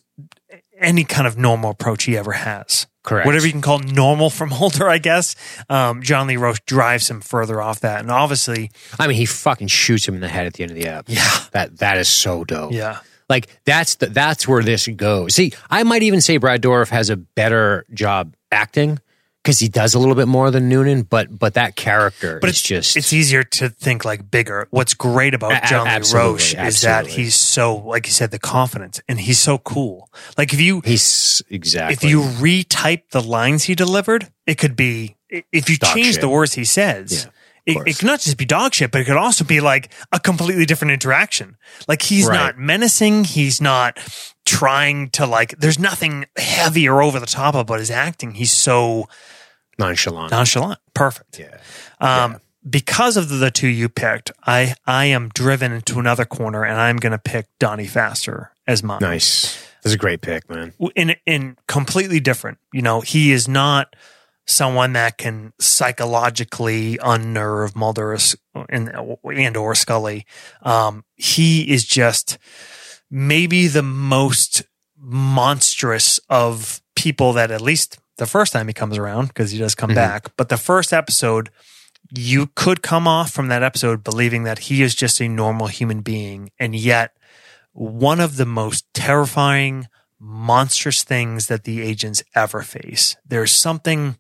[0.78, 2.88] any kind of normal approach he ever has.
[3.10, 3.26] Correct.
[3.26, 5.36] Whatever you can call normal from Mulder, I guess.
[5.68, 9.68] Um, John Lee Roche drives him further off that, and obviously, I mean, he fucking
[9.68, 11.06] shoots him in the head at the end of the app.
[11.08, 11.28] Yeah.
[11.54, 12.72] that that is so dope.
[12.72, 15.34] yeah, like that's the that's where this goes.
[15.34, 19.00] See, I might even say Brad Dourif has a better job acting
[19.44, 22.58] because he does a little bit more than Noonan, but but that character but is
[22.58, 24.68] it's just it's easier to think like bigger.
[24.72, 28.40] What's great about a- John Lee absolutely, is that he's so, like you said, the
[28.40, 30.10] confidence, and he's so cool.
[30.38, 35.16] Like if you he's exactly if you retype the lines he delivered, it could be
[35.30, 36.22] if you Dog change shit.
[36.22, 37.26] the words he says.
[37.26, 37.32] Yeah,
[37.66, 40.20] it, it could not just be dog shit, but it could also be like a
[40.20, 41.58] completely different interaction.
[41.88, 42.36] Like he's Right.
[42.38, 43.24] not menacing.
[43.26, 43.98] He's not
[44.46, 48.32] trying to like, there's nothing heavy or over the top about his acting.
[48.32, 49.08] He's so
[49.78, 50.32] nonchalant.
[50.32, 50.80] nonchalant.
[50.94, 51.40] Perfect.
[51.40, 51.58] yeah,
[52.00, 52.40] Um,
[52.70, 56.98] because of the two you picked, I, I am driven into another corner and I'm
[56.98, 59.66] going to pick Donnie Pfaster as mine nice.
[59.82, 60.74] That's a great pick, man.
[60.96, 62.58] in in completely different.
[62.74, 63.96] You know, he is not
[64.50, 68.18] someone that can psychologically unnerve Mulder
[68.70, 68.92] and
[69.24, 70.26] and or Scully.
[70.64, 72.38] Um, he is just
[73.10, 74.64] maybe the most
[74.98, 79.76] monstrous of people that at least the first time he comes around because he does
[79.76, 81.50] come back, but the first episode.
[82.12, 86.02] You could come off from that episode believing that he is just a normal human
[86.02, 87.16] being, and yet
[87.72, 89.88] one of the most terrifying,
[90.20, 93.16] monstrous things that the agents ever face.
[93.26, 94.18] There's something,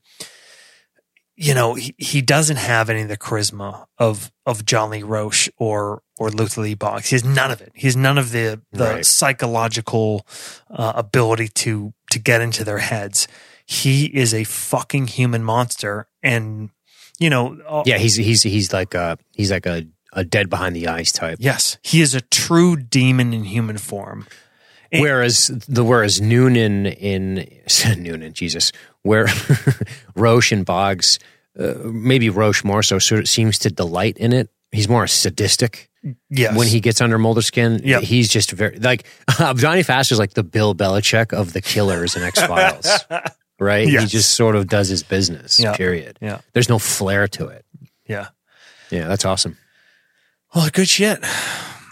[1.35, 5.49] you know, he, he doesn't have any of the charisma of of John Lee Roche
[5.57, 7.09] or or Luther Lee Boggs.
[7.09, 7.71] He has none of it.
[7.75, 9.05] He has none of the the Right.
[9.05, 10.25] psychological
[10.69, 13.27] uh, ability to to get into their heads.
[13.65, 16.71] He is a fucking human monster, and
[17.19, 20.75] you know, uh, Yeah, he's he's he's like a he's like a, a dead behind
[20.75, 21.37] the eyes type.
[21.39, 24.25] yes, he is a true demon in human form.
[24.91, 27.47] And- Whereas the whereas Noonan in
[27.97, 28.71] Noonan, Jesus,
[29.03, 29.27] where
[30.15, 31.19] Roche and Boggs,
[31.59, 34.49] uh, maybe Roche more so, sort of seems to delight in it.
[34.71, 35.89] He's more sadistic
[36.29, 37.81] Yes, when he gets under Mulder's skin.
[37.83, 38.03] Yep.
[38.03, 39.05] he's just very like
[39.55, 42.87] Johnny Fast is like the Bill Belichick of the killers in X Files,
[43.59, 43.87] right?
[43.87, 45.59] He just sort of does his business.
[45.59, 45.75] Yeah.
[45.75, 46.17] Period.
[46.21, 46.39] Yeah.
[46.53, 47.65] there's no flair to it.
[48.07, 48.27] yeah.
[48.91, 49.55] Yeah, that's awesome.
[50.55, 51.23] Well, good shit.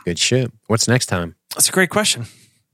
[0.05, 0.51] Good shit.
[0.67, 1.35] What's next time?
[1.53, 2.25] That's a great question.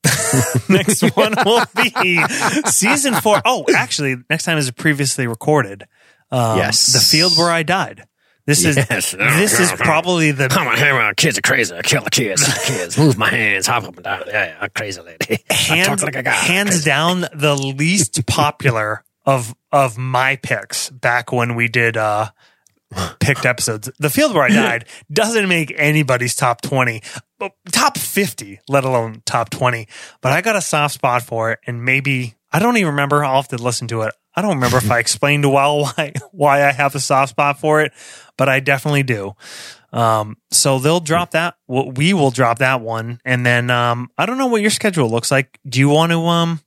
[0.70, 2.20] next one will be
[2.66, 3.42] season four.
[3.46, 5.84] Oh, actually, next time is a previously recorded.
[6.32, 6.94] Um, Yes.
[6.94, 8.04] the field where I died.
[8.46, 9.12] This is Yes.
[9.12, 11.16] this is probably the Come on, hang around.
[11.16, 11.74] Kids are crazy.
[11.76, 12.44] I kill the kids.
[12.66, 12.98] kids.
[12.98, 13.68] Move my hands.
[13.68, 14.24] Hop up and down.
[14.28, 14.58] Yeah, yeah.
[14.60, 15.44] I'm crazy lady.
[15.50, 16.32] I hands, like a guy.
[16.32, 22.32] hands down the least popular of of my picks back when we did uh
[23.20, 23.90] picked episodes.
[23.98, 27.02] The field where I died doesn't make anybody's top 20,
[27.33, 27.33] but
[27.72, 29.88] top 50, let alone top 20.
[30.22, 33.24] But I got a soft spot for it and maybe I don't even remember.
[33.24, 34.14] I'll have to listen to it.
[34.36, 37.82] I don't remember if I explained well why why I have a soft spot for
[37.82, 37.94] it,
[38.38, 39.34] but I definitely do.
[39.92, 41.56] Um, so they'll drop that.
[41.68, 45.10] well, We will drop that one, and then um, I don't know what your schedule
[45.10, 45.60] looks like.
[45.68, 46.62] Do you want to um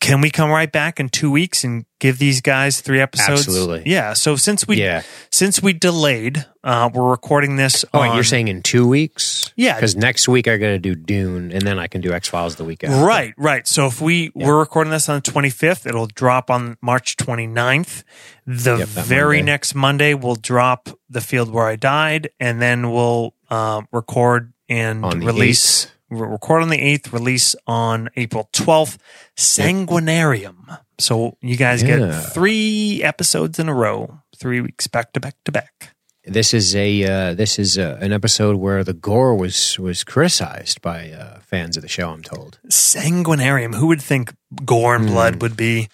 [0.00, 3.46] can we come right back in two weeks and give these guys three episodes?
[3.46, 3.82] Absolutely.
[3.84, 4.14] Yeah.
[4.14, 5.02] So since we Yeah.
[5.30, 7.84] since we delayed, uh, we're recording this.
[7.92, 9.52] Oh, on, you're saying in two weeks?
[9.56, 9.74] Yeah.
[9.74, 12.56] Because next week I got to do Dune, and then I can do X Files
[12.56, 12.94] the weekend.
[13.02, 13.68] Right, right.
[13.68, 18.04] So if we we're recording this on the 25th, it'll drop on March 29th.
[18.46, 19.52] The Yep, very Monday.
[19.52, 25.02] next Monday, we'll drop The Field Where I Died, and then we'll um, record and
[25.22, 25.84] release.
[25.86, 28.96] We'll record on the 8th, release on April 12th.
[29.36, 30.78] Sanguinarium.
[30.98, 31.96] So you guys Yeah.
[31.98, 35.90] get three episodes in a row, three weeks back to back to back.
[36.26, 40.80] This is a uh, this is uh an episode where the gore was was criticized
[40.80, 42.08] by uh, fans of the show.
[42.10, 42.58] I'm told.
[42.70, 43.74] Sanguinarium.
[43.74, 44.32] Who would think
[44.64, 45.88] gore and blood would be?